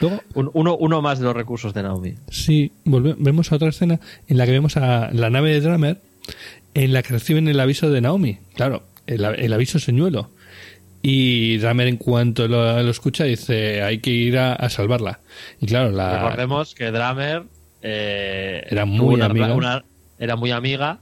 Luego, 0.00 0.20
un- 0.34 0.50
uno, 0.54 0.76
uno 0.78 1.02
más 1.02 1.18
de 1.18 1.26
los 1.26 1.34
recursos 1.36 1.74
de 1.74 1.82
Naomi. 1.82 2.14
Sí, 2.30 2.72
volve- 2.86 3.16
vemos 3.18 3.52
a 3.52 3.56
otra 3.56 3.68
escena 3.68 4.00
en 4.26 4.38
la 4.38 4.46
que 4.46 4.52
vemos 4.52 4.78
a 4.78 5.10
la 5.12 5.28
nave 5.28 5.50
de 5.52 5.60
Drummer 5.60 6.00
en 6.72 6.92
la 6.94 7.02
que 7.02 7.10
reciben 7.12 7.46
el 7.48 7.60
aviso 7.60 7.90
de 7.90 8.00
Naomi. 8.00 8.38
Claro, 8.54 8.82
el, 9.06 9.52
aviso 9.52 9.78
señuelo. 9.78 10.30
Y 11.02 11.58
Drummer 11.58 11.86
en 11.86 11.98
cuanto 11.98 12.48
lo, 12.48 12.82
lo 12.82 12.90
escucha 12.90 13.24
dice 13.24 13.82
hay 13.82 13.98
que 13.98 14.10
ir 14.10 14.38
a, 14.38 14.54
a 14.54 14.70
salvarla. 14.70 15.20
Y 15.60 15.66
claro, 15.66 15.90
la... 15.90 16.22
Recordemos 16.22 16.74
que 16.74 16.90
Dramer 16.90 17.42
eh, 17.82 18.66
Era 18.70 18.86
muy 18.86 19.14
una- 19.16 19.26
una- 19.54 19.84
era 20.18 20.36
muy 20.36 20.50
amiga, 20.50 20.98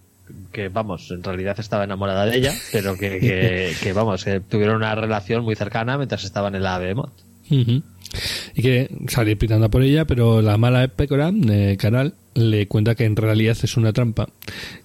que 0.52 0.68
vamos, 0.68 1.10
en 1.10 1.22
realidad 1.22 1.58
estaba 1.58 1.84
enamorada 1.84 2.24
de 2.26 2.36
ella, 2.36 2.54
pero 2.72 2.96
que, 2.96 3.18
que, 3.18 3.72
que, 3.82 3.92
vamos, 3.92 4.24
que 4.24 4.40
tuvieron 4.40 4.76
una 4.76 4.94
relación 4.94 5.42
muy 5.44 5.54
cercana 5.56 5.96
mientras 5.96 6.24
estaban 6.24 6.54
en 6.54 6.62
la 6.62 6.78
Behemoth. 6.78 7.12
Y 7.50 8.62
quiere 8.62 8.88
salir 9.08 9.36
pitando 9.36 9.70
por 9.70 9.82
ella, 9.82 10.06
pero 10.06 10.40
la 10.42 10.56
mala 10.56 10.86
Pecora, 10.88 11.30
de 11.32 11.76
Canal, 11.76 12.14
le 12.34 12.66
cuenta 12.68 12.94
que 12.94 13.04
en 13.04 13.16
realidad 13.16 13.56
es 13.62 13.76
una 13.76 13.92
trampa 13.92 14.28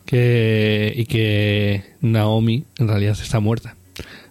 que 0.05 0.93
y 0.95 1.05
que 1.05 1.83
Naomi 2.01 2.65
en 2.77 2.87
realidad 2.87 3.17
está 3.21 3.39
muerta. 3.39 3.75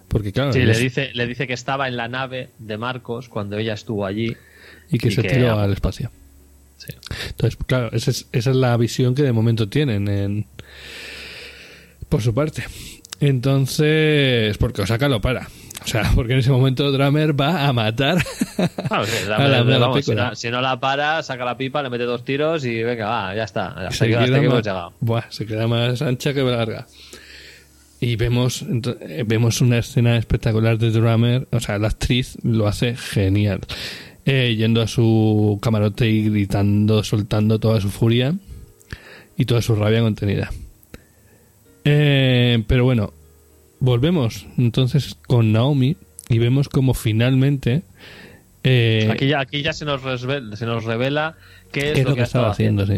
Porque 0.07 0.31
claro, 0.31 0.53
Sí, 0.53 0.59
les- 0.59 0.77
le 0.77 0.83
dice, 0.83 1.09
le 1.13 1.27
dice 1.27 1.47
que 1.47 1.53
estaba 1.53 1.87
en 1.87 1.97
la 1.97 2.07
nave 2.07 2.49
de 2.59 2.77
Marcos 2.77 3.27
cuando 3.29 3.57
ella 3.57 3.73
estuvo 3.73 4.05
allí. 4.05 4.35
y 4.89 4.97
que 4.99 5.09
y 5.09 5.11
se 5.11 5.21
que- 5.21 5.29
tiró 5.29 5.59
al 5.59 5.73
espacio. 5.73 6.11
Sí. 6.77 6.93
Entonces, 7.29 7.57
claro, 7.65 7.89
esa 7.91 8.11
es, 8.11 8.27
esa 8.31 8.49
es 8.51 8.55
la 8.55 8.75
visión 8.77 9.15
que 9.15 9.23
de 9.23 9.31
momento 9.31 9.67
tienen 9.67 10.07
en, 10.07 10.45
por 12.09 12.21
su 12.21 12.33
parte. 12.33 12.63
Entonces, 13.19 14.57
porque 14.57 14.83
Osaka 14.83 15.09
lo 15.09 15.21
para. 15.21 15.47
O 15.83 15.87
sea, 15.87 16.11
porque 16.15 16.33
en 16.33 16.39
ese 16.39 16.51
momento 16.51 16.91
Drummer 16.91 17.39
va 17.39 17.67
a 17.67 17.73
matar 17.73 18.17
a 18.89 19.01
la, 19.27 19.35
a 19.37 19.47
la 19.47 19.79
vamos, 19.79 20.05
si, 20.05 20.13
no, 20.13 20.35
si 20.35 20.49
no 20.49 20.61
la 20.61 20.79
para, 20.79 21.23
saca 21.23 21.45
la 21.45 21.57
pipa, 21.57 21.81
le 21.81 21.89
mete 21.89 22.03
dos 22.03 22.23
tiros 22.23 22.65
y 22.65 22.83
venga, 22.83 23.07
va, 23.07 23.35
ya 23.35 23.43
está. 23.43 23.73
Se, 23.91 24.05
hasta 24.05 24.05
queda 24.07 24.37
hemos 24.37 24.63
llegado. 24.63 24.93
Buah, 24.99 25.23
se 25.29 25.45
queda 25.45 25.67
más 25.67 26.01
ancha 26.01 26.33
que 26.33 26.43
larga. 26.43 26.87
Y 27.99 28.15
vemos, 28.15 28.63
eh, 28.63 29.23
vemos 29.25 29.59
una 29.59 29.79
escena 29.79 30.17
espectacular 30.17 30.77
de 30.77 30.91
Drummer. 30.91 31.47
O 31.51 31.59
sea, 31.59 31.79
la 31.79 31.87
actriz 31.87 32.37
lo 32.43 32.67
hace 32.67 32.95
genial. 32.95 33.61
Eh, 34.29 34.55
yendo 34.57 34.81
a 34.81 34.87
su 34.87 35.57
camarote 35.61 36.07
y 36.09 36.29
gritando, 36.29 37.01
soltando 37.01 37.59
toda 37.59 37.79
su 37.79 37.87
furia 37.89 38.35
y 39.37 39.45
toda 39.45 39.61
su 39.61 39.73
rabia 39.73 40.01
contenida. 40.01 40.51
Eh, 41.85 42.61
pero 42.67 42.83
bueno, 42.83 43.13
volvemos 43.79 44.45
entonces 44.57 45.15
con 45.27 45.53
Naomi 45.53 45.95
y 46.27 46.39
vemos 46.39 46.67
como 46.67 46.93
finalmente 46.93 47.83
eh, 48.63 49.07
Aquí 49.09 49.27
ya, 49.27 49.39
aquí 49.39 49.61
ya 49.61 49.71
se, 49.71 49.85
nos 49.85 50.01
resvel- 50.03 50.53
se 50.55 50.65
nos 50.65 50.83
revela 50.83 51.35
qué 51.71 51.91
es, 51.91 51.93
qué 51.99 52.03
lo 52.03 52.15
que 52.15 52.23
estaba 52.23 52.51
haciendo, 52.51 52.85
sí. 52.85 52.95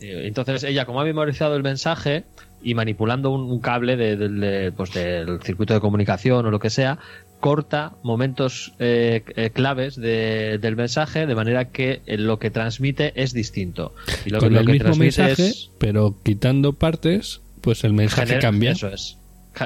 Eh, 0.00 0.22
Entonces 0.26 0.64
ella, 0.64 0.86
como 0.86 1.00
ha 1.00 1.04
memorizado 1.04 1.54
el 1.54 1.62
mensaje 1.62 2.24
y 2.64 2.74
manipulando 2.74 3.30
un, 3.30 3.42
un 3.42 3.60
cable 3.60 3.96
de- 3.96 4.16
de- 4.16 4.28
de, 4.28 4.72
pues, 4.72 4.92
del 4.92 5.40
circuito 5.42 5.72
de 5.74 5.78
comunicación 5.80 6.44
o 6.46 6.50
lo 6.50 6.58
que 6.58 6.70
sea, 6.70 6.98
corta 7.44 7.92
momentos 8.02 8.72
eh, 8.78 9.22
eh, 9.36 9.50
claves 9.50 9.96
de- 9.96 10.56
del 10.62 10.76
mensaje 10.76 11.26
de 11.26 11.34
manera 11.34 11.66
que 11.66 12.00
eh, 12.06 12.16
lo 12.16 12.38
que 12.38 12.50
transmite 12.50 13.12
es 13.22 13.34
distinto. 13.34 13.92
Y 14.24 14.30
lo, 14.30 14.38
que- 14.38 14.46
con 14.46 14.54
lo 14.54 14.60
el 14.60 14.66
que 14.66 14.72
mismo 14.72 14.96
mensaje, 14.96 15.48
es- 15.48 15.70
pero 15.78 16.14
quitando 16.22 16.72
partes, 16.72 17.42
pues 17.60 17.84
el 17.84 17.92
mensaje 17.92 18.22
genera- 18.28 18.40
cambia. 18.40 18.70
Eso 18.70 18.88
es. 18.88 19.18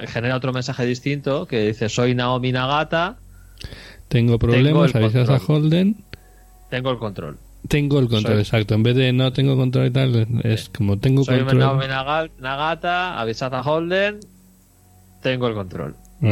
Genera 0.08 0.34
otro 0.34 0.52
mensaje 0.52 0.84
distinto 0.86 1.46
que 1.46 1.66
dice 1.68 1.88
soy 1.88 2.16
Naomi 2.16 2.50
Nagata, 2.50 3.16
Tengo 4.08 4.40
problemas, 4.40 4.92
el 4.94 5.04
avisas 5.04 5.28
a. 5.28 5.36
Holden. 5.46 5.96
tengo 6.70 6.90
el 6.90 6.98
control. 6.98 7.38
tengo 7.68 8.00
el 8.00 8.08
control, 8.08 8.34
Soy- 8.34 8.42
exacto. 8.42 8.74
En 8.74 8.82
vez 8.82 8.96
de 8.96 9.12
no 9.12 9.32
tengo 9.32 9.54
control 9.56 9.86
y 9.86 9.90
tal, 9.90 10.26
es 10.42 10.68
como 10.70 10.98
tengo 10.98 11.22
Soy 11.24 11.38
control. 11.38 11.58
Naomi 11.60 11.86
Naga- 11.86 12.30
Nagata, 12.40 13.20
avisad 13.20 13.54
a 13.54 13.62
Holden, 13.62 14.18
tengo 15.22 15.46
el 15.46 15.54
control. 15.54 15.94
Y- 16.20 16.26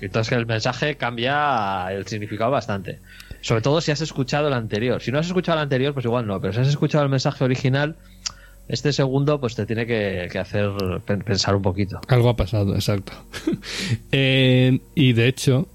y 0.00 0.04
entonces 0.04 0.32
el 0.32 0.46
mensaje 0.46 0.96
cambia 0.96 1.88
el 1.92 2.06
significado 2.06 2.50
bastante. 2.50 2.98
Sobre 3.40 3.60
todo 3.60 3.80
si 3.80 3.90
has 3.90 4.00
escuchado 4.00 4.48
el 4.48 4.54
anterior. 4.54 5.00
Si 5.02 5.10
no 5.12 5.18
has 5.18 5.26
escuchado 5.26 5.58
el 5.58 5.62
anterior, 5.64 5.92
pues 5.94 6.04
igual 6.06 6.26
no. 6.26 6.40
Pero 6.40 6.52
si 6.52 6.60
has 6.60 6.68
escuchado 6.68 7.04
el 7.04 7.10
mensaje 7.10 7.44
original, 7.44 7.96
este 8.68 8.92
segundo 8.92 9.40
pues 9.40 9.54
te 9.56 9.66
tiene 9.66 9.86
que, 9.86 10.28
que 10.30 10.38
hacer 10.38 10.70
pen- 11.04 11.22
pensar 11.22 11.54
un 11.56 11.62
poquito. 11.62 12.00
Algo 12.08 12.28
ha 12.28 12.36
pasado, 12.36 12.74
exacto. 12.74 13.12
Eh, 14.12 14.80
y 14.94 15.12
de 15.12 15.28
hecho, 15.28 15.66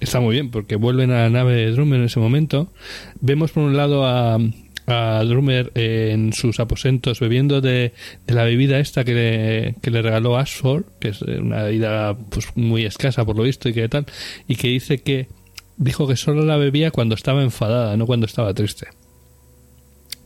está 0.00 0.20
muy 0.20 0.34
bien 0.34 0.50
porque 0.50 0.76
vuelven 0.76 1.10
a 1.10 1.22
la 1.24 1.30
nave 1.30 1.54
de 1.54 1.70
Drummer 1.72 1.98
en 2.00 2.06
ese 2.06 2.20
momento. 2.20 2.72
Vemos 3.20 3.52
por 3.52 3.64
un 3.64 3.76
lado 3.76 4.06
a, 4.06 4.38
a 4.86 5.22
Drummer 5.24 5.72
en 5.74 6.32
sus 6.32 6.60
aposentos 6.60 7.20
bebiendo 7.20 7.60
de, 7.60 7.92
de 8.26 8.34
la 8.34 8.44
bebida 8.44 8.78
esta 8.78 9.04
que 9.04 9.14
le, 9.14 9.74
que 9.82 9.90
le 9.90 10.02
regaló 10.02 10.36
Ashford, 10.36 10.84
que 11.00 11.08
es 11.08 11.22
una 11.22 11.64
bebida 11.64 12.16
pues, 12.30 12.48
muy 12.54 12.84
escasa 12.84 13.24
por 13.24 13.36
lo 13.36 13.42
visto 13.42 13.68
y 13.68 13.72
que 13.72 13.88
tal, 13.88 14.06
y 14.46 14.56
que 14.56 14.68
dice 14.68 14.98
que 14.98 15.28
dijo 15.76 16.06
que 16.06 16.16
solo 16.16 16.44
la 16.44 16.56
bebía 16.56 16.90
cuando 16.90 17.14
estaba 17.14 17.42
enfadada, 17.42 17.96
no 17.96 18.06
cuando 18.06 18.26
estaba 18.26 18.54
triste. 18.54 18.86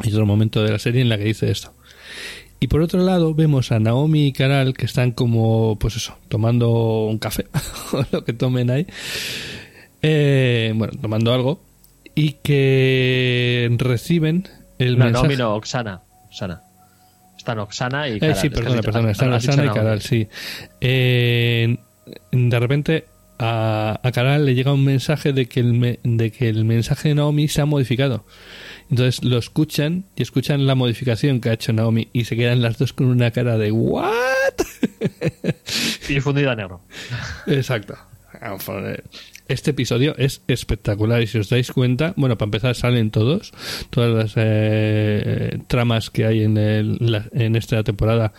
Y 0.03 0.11
otro 0.11 0.27
momento 0.27 0.62
de 0.62 0.73
la 0.73 0.79
serie 0.79 1.03
en 1.03 1.09
la 1.09 1.18
que 1.18 1.25
dice 1.25 1.51
esto. 1.51 1.73
Y 2.59 2.66
por 2.66 2.83
otro 2.83 3.03
lado 3.03 3.35
vemos 3.35 3.73
a 3.73 3.81
Naomi 3.81 4.27
y 4.27 4.33
Caral 4.33 4.75
que 4.75 4.85
están 4.85 5.12
como, 5.12 5.79
pues 5.79 5.96
eso, 5.96 6.18
tomando 6.29 7.07
un 7.07 7.18
café 7.18 7.46
o 7.92 8.05
lo 8.12 8.25
que 8.25 8.35
tomen 8.35 8.70
ahí. 8.70 8.87
Eh, 10.03 10.73
bueno, 10.75 10.92
tomando 11.01 11.33
algo. 11.33 11.69
Y 12.14 12.33
que 12.42 13.68
reciben 13.79 14.49
el 14.79 14.99
No, 14.99 15.05
mensaje. 15.07 15.37
no, 15.37 15.44
no, 15.51 15.55
Oksana. 15.55 16.01
Oksana. 16.27 16.62
Están 17.37 17.59
Oksana 17.59 18.09
y 18.09 18.12
Eh, 18.16 18.18
Caral. 18.20 18.37
sí, 18.37 18.51
que 18.51 18.55
has 18.59 18.61
perdona, 18.64 18.83
perdona. 18.83 19.11
Están 19.12 19.33
Oksana 19.33 19.64
y. 19.64 19.68
Caral, 19.70 20.01
sí. 20.03 20.29
Eh, 20.81 21.79
de 22.33 22.61
repente 22.61 23.07
a, 23.38 23.99
a 24.03 24.12
Caral 24.12 24.44
le 24.44 24.55
llega 24.55 24.73
un 24.75 24.85
mensaje 24.85 25.33
de 25.33 25.46
que, 25.46 25.61
el 25.61 25.73
me- 25.73 25.99
de 26.03 26.31
que 26.31 26.49
el 26.51 26.64
mensaje 26.66 27.09
de 27.09 27.14
Naomi 27.14 27.49
se 27.49 27.62
ha 27.62 27.64
modificado. 27.66 28.27
Entonces 28.90 29.25
lo 29.25 29.38
escuchan 29.38 30.05
y 30.16 30.23
escuchan 30.23 30.66
la 30.66 30.75
modificación 30.75 31.40
que 31.40 31.49
ha 31.49 31.53
hecho 31.55 31.73
Naomi 31.73 32.09
y 32.12 32.25
se 32.25 32.37
quedan 32.37 32.61
las 32.61 32.77
dos 32.77 32.92
con 32.92 33.07
una 33.07 33.31
cara 33.31 33.57
de 33.57 33.70
¿What? 33.73 34.05
Y 36.09 36.20
fundido 36.20 36.51
a 36.51 36.57
negro. 36.57 36.83
Exacto. 37.46 37.96
Este 39.50 39.72
episodio 39.72 40.14
es 40.16 40.42
espectacular 40.46 41.20
y 41.22 41.26
si 41.26 41.38
os 41.38 41.48
dais 41.50 41.72
cuenta, 41.72 42.14
bueno, 42.16 42.38
para 42.38 42.46
empezar 42.46 42.74
salen 42.76 43.10
todos, 43.10 43.52
todas 43.90 44.10
las 44.10 44.32
eh, 44.36 45.58
tramas 45.66 46.08
que 46.10 46.24
hay 46.24 46.44
en, 46.44 46.56
el- 46.56 46.96
la- 47.00 47.26
en 47.32 47.56
esta 47.56 47.82
temporada 47.82 48.32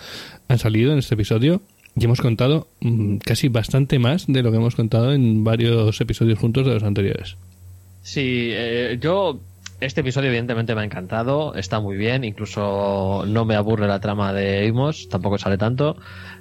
han 0.47 0.58
salido 0.58 0.93
en 0.93 1.00
este 1.00 1.15
episodio 1.15 1.62
y 1.97 2.06
hemos 2.06 2.21
contado 2.21 2.69
mm, 2.80 3.17
casi 3.17 3.50
bastante 3.50 4.00
más 4.00 4.26
de 4.28 4.41
lo 4.41 4.52
que 4.52 4.58
hemos 4.58 4.76
contado 4.76 5.12
en 5.12 5.43
varios 5.43 6.00
episodios 6.00 6.39
juntos 6.39 6.65
de 6.65 6.76
los 6.76 6.84
anteriores. 6.84 7.36
Sí, 8.04 8.50
eh, 8.54 8.97
yo. 9.02 9.39
Este 9.82 10.02
episodio, 10.02 10.30
evidentemente, 10.30 10.76
me 10.76 10.82
ha 10.82 10.86
encantado. 10.86 11.56
Está 11.56 11.80
muy 11.80 11.97
bien. 11.97 12.24
Incluso 12.24 13.26
no 13.28 13.45
me 13.45 13.56
aburre 13.56 13.88
la 13.88 14.00
trama 14.00 14.32
de 14.32 14.67
Amos. 14.69 15.10
Tampoco 15.10 15.39
sale 15.39 15.58
tanto. 15.58 15.97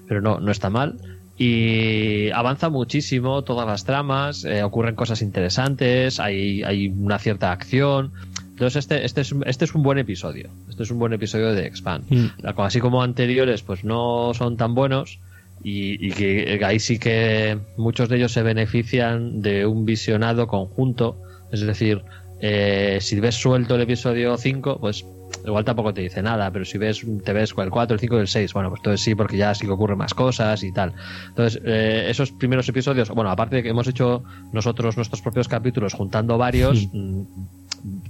Pero 0.06 0.20
no, 0.20 0.38
no 0.40 0.52
está 0.52 0.68
mal. 0.70 0.96
Y 1.44 2.31
avanza 2.33 2.68
muchísimo 2.68 3.42
todas 3.44 3.66
las 3.66 3.85
tramas. 3.87 4.44
eh, 4.44 4.62
ocurren 4.62 4.94
cosas 4.94 5.22
interesantes. 5.22 6.20
Hay, 6.20 6.62
hay 6.62 6.88
una 6.88 7.18
cierta 7.18 7.50
acción. 7.50 8.12
Entonces, 8.50 8.76
este, 8.81 9.07
este, 9.07 9.22
es, 9.22 9.33
un- 9.33 9.44
este 9.48 9.64
es 9.64 9.74
un 9.74 9.83
buen 9.83 9.96
episodio. 9.96 10.50
Este 10.68 10.83
es 10.83 10.90
un 10.90 10.98
buen 10.98 11.14
episodio 11.14 11.55
de 11.55 11.64
Expand. 11.66 12.05
Mm. 12.11 12.26
Así 12.59 12.79
como 12.81 13.03
anteriores, 13.03 13.62
pues 13.62 13.85
no 13.85 14.33
son 14.35 14.59
tan 14.59 14.74
buenos. 14.74 15.18
Y, 15.64 16.07
y 16.07 16.11
que 16.12 16.61
ahí 16.62 16.79
sí 16.79 16.98
que 16.98 17.59
muchos 17.79 18.11
de 18.11 18.16
ellos 18.18 18.33
se 18.33 18.42
benefician 18.42 19.40
de 19.40 19.64
un 19.64 19.87
visionado 19.87 20.46
conjunto. 20.46 21.16
Es 21.53 21.62
decir, 21.62 22.03
eh, 22.42 22.98
si 23.00 23.18
ves 23.18 23.37
suelto 23.37 23.76
el 23.76 23.81
episodio 23.81 24.37
5, 24.37 24.79
pues 24.79 25.07
igual 25.45 25.64
tampoco 25.64 25.95
te 25.95 26.03
dice 26.03 26.23
nada, 26.23 26.51
pero 26.51 26.64
si 26.64 26.79
ves 26.79 27.05
te 27.25 27.33
ves 27.33 27.55
con 27.55 27.64
el 27.64 27.71
4, 27.71 27.95
el 27.95 28.01
5 28.01 28.16
y 28.16 28.21
el 28.21 28.29
6, 28.29 28.53
bueno, 28.53 28.69
pues 28.71 28.81
entonces 28.81 29.01
sí, 29.03 29.14
porque 29.14 29.37
ya 29.37 29.55
sí 29.55 29.66
que 29.66 29.73
ocurren 29.73 29.99
más 29.99 30.14
cosas 30.14 30.62
y 30.62 30.73
tal. 30.73 30.93
Entonces, 31.29 31.61
eh, 31.64 32.07
esos 32.09 32.33
primeros 32.33 32.69
episodios, 32.69 33.11
bueno, 33.11 33.31
aparte 33.31 33.57
de 33.57 33.62
que 33.62 33.71
hemos 33.71 33.87
hecho 33.87 34.23
nosotros 34.53 34.97
nuestros 34.97 35.23
propios 35.23 35.49
capítulos 35.49 35.95
juntando 35.95 36.38
varios, 36.38 36.88
mm, 36.93 37.23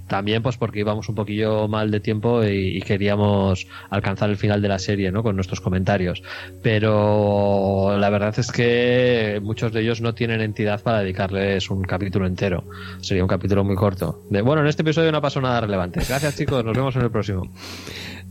también 0.07 0.43
pues 0.43 0.57
porque 0.57 0.79
íbamos 0.79 1.09
un 1.09 1.15
poquillo 1.15 1.67
mal 1.67 1.91
de 1.91 1.99
tiempo 1.99 2.43
y, 2.43 2.77
y 2.77 2.81
queríamos 2.81 3.67
alcanzar 3.89 4.29
el 4.29 4.37
final 4.37 4.61
de 4.61 4.67
la 4.67 4.79
serie, 4.79 5.11
¿no? 5.11 5.23
Con 5.23 5.35
nuestros 5.35 5.61
comentarios. 5.61 6.23
Pero 6.61 7.97
la 7.97 8.09
verdad 8.09 8.37
es 8.37 8.51
que 8.51 9.39
muchos 9.43 9.71
de 9.73 9.81
ellos 9.81 10.01
no 10.01 10.13
tienen 10.13 10.41
entidad 10.41 10.81
para 10.81 10.99
dedicarles 10.99 11.69
un 11.69 11.83
capítulo 11.83 12.27
entero. 12.27 12.63
Sería 13.01 13.23
un 13.23 13.29
capítulo 13.29 13.63
muy 13.63 13.75
corto. 13.75 14.23
De, 14.29 14.41
bueno, 14.41 14.61
en 14.61 14.67
este 14.67 14.81
episodio 14.81 15.11
no 15.11 15.21
pasado 15.21 15.47
nada 15.47 15.61
relevante. 15.61 16.01
Gracias 16.07 16.37
chicos, 16.37 16.63
nos 16.63 16.75
vemos 16.75 16.95
en 16.95 17.01
el 17.03 17.11
próximo. 17.11 17.51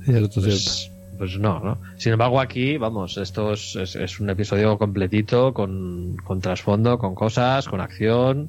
Cierto, 0.04 0.40
cierto. 0.40 0.99
Pues, 1.20 1.38
no, 1.38 1.60
¿no? 1.60 1.76
Sin 1.98 2.12
embargo, 2.12 2.40
aquí, 2.40 2.78
vamos, 2.78 3.18
esto 3.18 3.52
es, 3.52 3.76
es- 3.76 4.20
un 4.20 4.30
episodio 4.30 4.78
completito, 4.78 5.52
con, 5.52 6.16
trasfondo, 6.40 6.96
con 6.96 7.14
cosas, 7.14 7.68
con 7.68 7.82
acción 7.82 8.48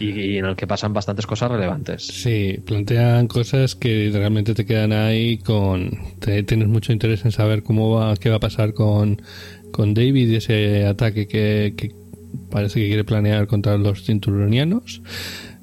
y, 0.00 0.08
y 0.10 0.38
en 0.38 0.46
el 0.46 0.56
que 0.56 0.66
pasan 0.66 0.92
bastantes 0.92 1.28
cosas 1.28 1.52
relevantes. 1.52 2.02
Sí, 2.04 2.58
plantean 2.66 3.28
cosas 3.28 3.76
que 3.76 4.10
realmente 4.12 4.52
te 4.52 4.66
quedan 4.66 4.92
ahí 4.92 5.38
con... 5.38 5.92
te- 6.18 6.42
tienes 6.42 6.66
mucho 6.66 6.92
interés 6.92 7.24
en 7.24 7.30
saber 7.30 7.62
cómo 7.62 7.92
va, 7.92 8.16
qué 8.16 8.30
va 8.30 8.36
a 8.36 8.40
pasar 8.40 8.74
con, 8.74 9.22
con 9.70 9.94
David 9.94 10.28
y 10.28 10.34
ese 10.34 10.84
ataque 10.86 11.28
que, 11.28 11.74
que 11.76 11.92
parece 12.50 12.80
que 12.80 12.88
quiere 12.88 13.04
planear 13.04 13.46
contra 13.46 13.78
los 13.78 14.02
cinturonianos. 14.02 15.02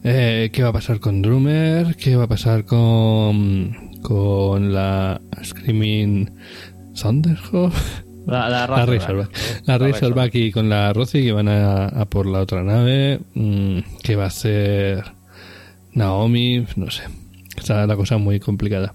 Eh, 0.06 0.52
¿Qué 0.54 0.64
va 0.64 0.70
a 0.70 0.74
pasar 0.74 1.02
con 1.02 1.22
Drummer? 1.22 1.98
¿Qué 1.98 2.16
va 2.16 2.24
a 2.24 2.28
pasar 2.28 2.64
con, 2.64 3.89
con 4.02 4.74
la 4.74 5.20
Screaming 5.44 6.30
Thunderhawk? 7.00 7.74
La, 8.28 8.48
la, 8.50 8.68
La 8.68 8.86
Razorback. 8.86 9.30
La 9.66 9.78
Razorback 9.78 10.36
y 10.36 10.52
con 10.52 10.70
la 10.70 10.94
Roci 10.94 11.24
que 11.24 11.32
van 11.32 11.48
a, 11.48 11.88
a 11.88 12.06
por 12.06 12.26
la 12.28 12.42
otra 12.42 12.64
nave. 12.64 13.20
mm, 13.34 13.80
que 14.04 14.16
va 14.16 14.26
a 14.26 14.30
ser 14.30 15.04
Naomi, 15.94 16.66
no 16.76 16.92
sé. 16.92 17.04
Está 17.58 17.88
la 17.88 17.96
cosa 17.96 18.18
muy 18.18 18.40
complicada. 18.40 18.94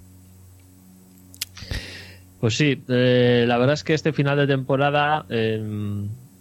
Pues 2.40 2.56
sí, 2.56 2.82
eh, 2.88 3.44
la 3.48 3.56
verdad 3.58 3.74
es 3.74 3.84
que 3.84 3.94
este 3.94 4.12
final 4.12 4.36
de 4.36 4.46
temporada, 4.46 5.24
eh, 5.30 5.62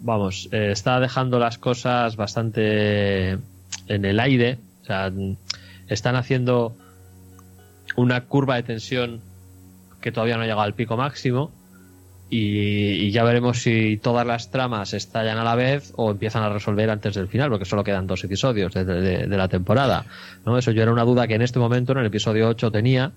vamos, 0.01 0.49
eh, 0.51 0.69
está 0.71 0.99
dejando 0.99 1.39
las 1.39 1.57
cosas 1.57 2.17
bastante 2.17 3.37
en 3.87 4.05
el 4.05 4.19
aire. 4.19 4.57
O 4.83 4.85
sea, 4.85 5.11
están 5.87 6.15
haciendo 6.15 6.75
una 7.95 8.25
curva 8.25 8.55
de 8.55 8.63
tensión 8.63 9.21
que 10.01 10.11
todavía 10.11 10.35
no 10.35 10.41
ha 10.43 10.45
llegado 10.45 10.61
al 10.61 10.73
pico 10.73 10.97
máximo. 10.97 11.51
Y, 12.29 13.11
ya 13.11 13.23
veremos 13.23 13.61
si 13.61 13.97
todas 13.97 14.25
las 14.25 14.49
tramas 14.49 14.93
estallan 14.95 15.37
a 15.37 15.43
la 15.43 15.53
vez 15.53 15.93
o 15.97 16.09
empiezan 16.09 16.41
a 16.41 16.49
resolver 16.49 16.89
antes 16.89 17.13
del 17.13 17.27
final, 17.27 17.49
porque 17.51 17.65
solo 17.65 17.83
quedan 17.83 18.07
dos 18.07 18.23
episodios 18.23 18.73
de, 18.73 19.27
la 19.27 19.47
temporada. 19.49 20.05
¿no? 20.43 20.57
Eso 20.57 20.71
yo 20.71 20.81
era 20.81 20.91
una 20.91 21.03
duda 21.03 21.27
que 21.27 21.35
en 21.35 21.43
este 21.43 21.59
momento, 21.59 21.91
en 21.91 21.99
el 21.99 22.07
episodio 22.07 22.47
8, 22.47 22.71
tenía, 22.71 23.11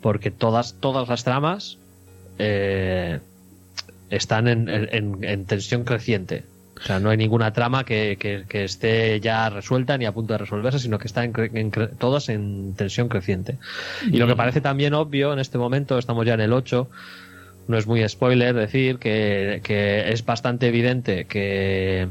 porque 0.00 0.32
todas, 0.32 0.74
todas 0.80 1.08
las 1.08 1.22
tramas 1.22 1.78
eh, 2.38 3.20
están 4.10 4.48
en- 4.48 4.68
en 5.22 5.44
tensión 5.44 5.84
creciente. 5.84 6.42
O 6.78 6.82
sea, 6.86 7.00
no 7.00 7.10
hay 7.10 7.16
ninguna 7.16 7.52
trama 7.52 7.84
que, 7.84 8.16
que- 8.20 8.44
que 8.48 8.64
esté 8.64 9.18
ya 9.20 9.48
resuelta 9.48 9.96
ni 9.98 10.04
a 10.04 10.12
punto 10.12 10.34
de 10.34 10.38
resolverse, 10.38 10.78
sino 10.78 10.98
que 10.98 11.06
están 11.06 11.32
cre- 11.32 11.50
en 11.54 11.70
cre- 11.72 11.90
todas 11.98 12.28
en 12.28 12.74
tensión 12.76 13.08
creciente. 13.08 13.56
Y 14.12 14.18
lo 14.18 14.26
que 14.26 14.36
parece 14.36 14.60
también 14.60 14.92
obvio 14.94 15.32
en 15.32 15.38
este 15.38 15.56
momento, 15.58 15.98
estamos 15.98 16.26
ya 16.26 16.34
en 16.34 16.40
el 16.40 16.52
8, 16.52 16.88
no 17.68 17.78
es 17.78 17.86
muy 17.86 18.06
spoiler 18.08 18.54
decir 18.54 18.98
que, 18.98 19.60
que 19.64 20.12
es 20.12 20.24
bastante 20.24 20.68
evidente 20.68 21.24
que 21.24 22.08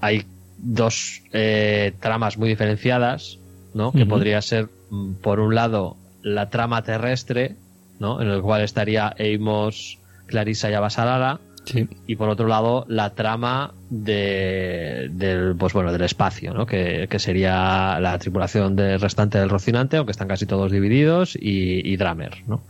hay 0.00 0.24
dos 0.58 1.22
eh, 1.32 1.92
tramas 2.00 2.36
muy 2.36 2.48
diferenciadas, 2.48 3.38
¿no? 3.74 3.92
Que 3.92 4.04
podría 4.06 4.42
ser, 4.42 4.68
mm, 4.90 5.14
por 5.22 5.40
un 5.40 5.54
lado, 5.54 5.96
la 6.22 6.50
trama 6.50 6.82
terrestre, 6.82 7.54
¿no? 7.98 8.20
En 8.20 8.28
el 8.28 8.42
cual 8.42 8.62
estaría 8.62 9.14
Amos, 9.18 9.98
Clarissa 10.26 10.70
y 10.70 10.74
Abasalala, 10.74 11.38
Sí. 11.64 11.88
y 12.06 12.16
por 12.16 12.28
otro 12.28 12.46
lado 12.46 12.84
la 12.88 13.14
trama 13.14 13.72
de, 13.90 15.08
del 15.12 15.54
pues 15.56 15.72
bueno 15.72 15.92
del 15.92 16.02
espacio 16.02 16.52
¿no? 16.52 16.66
que, 16.66 17.06
que 17.08 17.18
sería 17.18 17.98
la 18.00 18.18
tripulación 18.18 18.76
del 18.76 19.00
restante 19.00 19.38
del 19.38 19.48
Rocinante 19.48 19.96
aunque 19.96 20.12
están 20.12 20.28
casi 20.28 20.46
todos 20.46 20.70
divididos 20.70 21.36
y, 21.36 21.80
y 21.90 21.96
Dramer 21.96 22.42
¿no? 22.46 22.62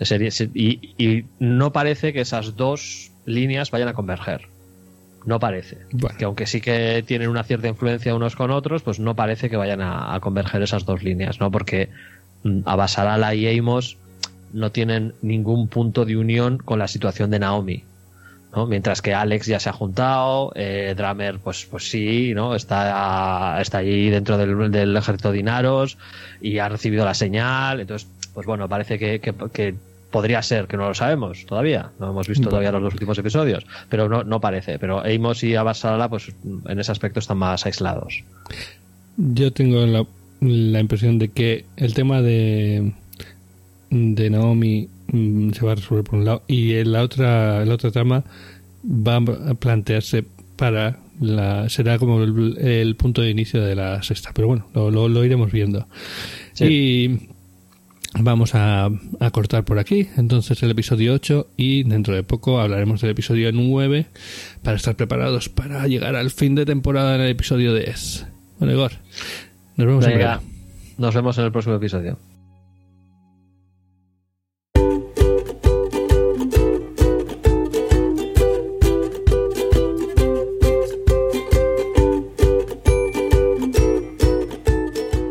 Se- 0.00 0.50
y, 0.54 0.94
y 0.96 1.24
no 1.38 1.72
parece 1.72 2.12
que 2.12 2.20
esas 2.20 2.56
dos 2.56 3.10
líneas 3.26 3.70
vayan 3.70 3.88
a 3.88 3.94
converger 3.94 4.42
no 5.26 5.38
parece 5.40 5.78
Bueno. 5.92 6.16
que 6.16 6.24
aunque 6.24 6.46
sí 6.46 6.60
que 6.60 7.02
tienen 7.06 7.28
una 7.28 7.42
cierta 7.42 7.68
influencia 7.68 8.14
unos 8.14 8.36
con 8.36 8.50
otros 8.50 8.82
pues 8.82 9.00
no 9.00 9.14
parece 9.16 9.50
que 9.50 9.56
vayan 9.56 9.80
a, 9.80 10.14
a 10.14 10.20
converger 10.20 10.62
esas 10.62 10.84
dos 10.86 11.02
líneas 11.02 11.40
no 11.40 11.50
porque 11.50 11.88
mm, 12.44 12.60
Abasalala 12.64 13.34
y 13.34 13.58
Amos 13.58 13.96
no 14.52 14.72
tienen 14.72 15.14
ningún 15.22 15.68
punto 15.68 16.04
de 16.04 16.16
unión 16.16 16.58
con 16.58 16.78
la 16.80 16.88
situación 16.88 17.30
de 17.30 17.38
Naomi. 17.38 17.84
¿No? 18.54 18.66
Mientras 18.66 19.02
que 19.02 19.14
Alex 19.14 19.46
ya 19.46 19.60
se 19.60 19.68
ha 19.68 19.72
juntado, 19.72 20.52
eh, 20.54 20.94
Dramer, 20.96 21.38
pues, 21.38 21.66
pues 21.70 21.88
sí, 21.90 22.32
¿no? 22.34 22.54
Está, 22.54 23.60
está 23.60 23.78
allí 23.78 24.10
dentro 24.10 24.36
del, 24.38 24.70
del 24.70 24.96
ejército 24.96 25.32
de 25.32 25.38
Inaros 25.38 25.98
y 26.40 26.58
ha 26.58 26.68
recibido 26.68 27.04
la 27.04 27.14
señal. 27.14 27.80
Entonces, 27.80 28.08
pues 28.34 28.46
bueno, 28.46 28.68
parece 28.68 28.98
que, 28.98 29.20
que, 29.20 29.34
que 29.52 29.74
podría 30.10 30.42
ser, 30.42 30.66
que 30.66 30.76
no 30.76 30.88
lo 30.88 30.94
sabemos 30.94 31.46
todavía. 31.46 31.90
No 31.98 32.10
hemos 32.10 32.28
visto 32.28 32.48
todavía 32.48 32.72
los 32.72 32.82
dos 32.82 32.94
últimos 32.94 33.16
episodios, 33.18 33.66
pero 33.88 34.08
no, 34.08 34.24
no 34.24 34.40
parece. 34.40 34.78
Pero 34.78 35.02
Amos 35.04 35.42
y 35.44 35.54
Abasalala, 35.54 36.08
pues 36.08 36.32
en 36.66 36.80
ese 36.80 36.92
aspecto 36.92 37.20
están 37.20 37.38
más 37.38 37.64
aislados. 37.66 38.24
Yo 39.16 39.52
tengo 39.52 39.86
la, 39.86 40.04
la 40.40 40.80
impresión 40.80 41.18
de 41.18 41.28
que 41.28 41.64
el 41.76 41.94
tema 41.94 42.22
de, 42.22 42.92
de 43.90 44.30
Naomi 44.30 44.88
se 45.10 45.64
va 45.64 45.72
a 45.72 45.74
resolver 45.74 46.04
por 46.04 46.18
un 46.18 46.24
lado. 46.24 46.42
Y 46.46 46.74
en 46.74 46.92
la 46.92 47.02
otra, 47.02 47.64
la 47.64 47.74
otra 47.74 47.90
trama 47.90 48.24
va 48.84 49.16
a 49.16 49.54
plantearse 49.54 50.24
para 50.56 50.98
la 51.20 51.68
será 51.68 51.98
como 51.98 52.22
el, 52.22 52.56
el 52.58 52.96
punto 52.96 53.20
de 53.20 53.30
inicio 53.30 53.62
de 53.62 53.74
la 53.74 54.02
sexta. 54.02 54.30
Pero 54.34 54.48
bueno 54.48 54.66
lo, 54.74 54.90
lo, 54.90 55.08
lo 55.08 55.24
iremos 55.24 55.52
viendo. 55.52 55.86
Sí. 56.52 56.64
y 56.64 57.28
vamos 58.18 58.54
a, 58.54 58.86
a 59.20 59.30
cortar 59.30 59.64
por 59.64 59.78
aquí. 59.78 60.08
Entonces 60.16 60.62
el 60.62 60.70
episodio 60.70 61.14
8 61.14 61.48
y 61.56 61.84
dentro 61.84 62.14
de 62.14 62.22
poco 62.22 62.60
hablaremos 62.60 63.00
del 63.00 63.10
episodio 63.10 63.50
9 63.52 64.06
para 64.62 64.76
estar 64.76 64.96
preparados 64.96 65.48
para 65.48 65.86
llegar 65.86 66.16
al 66.16 66.30
fin 66.30 66.54
de 66.54 66.66
temporada 66.66 67.14
en 67.16 67.22
el 67.22 67.30
episodio 67.30 67.74
10 67.74 68.26
bueno 68.58 68.74
Igor 68.74 68.92
nos 69.76 69.86
vemos 69.86 70.04
en 70.04 70.10
Venga, 70.10 70.36
breve 70.38 70.50
nos 71.00 71.14
vemos 71.14 71.38
en 71.38 71.44
el 71.46 71.52
próximo 71.52 71.76
episodio. 71.76 72.18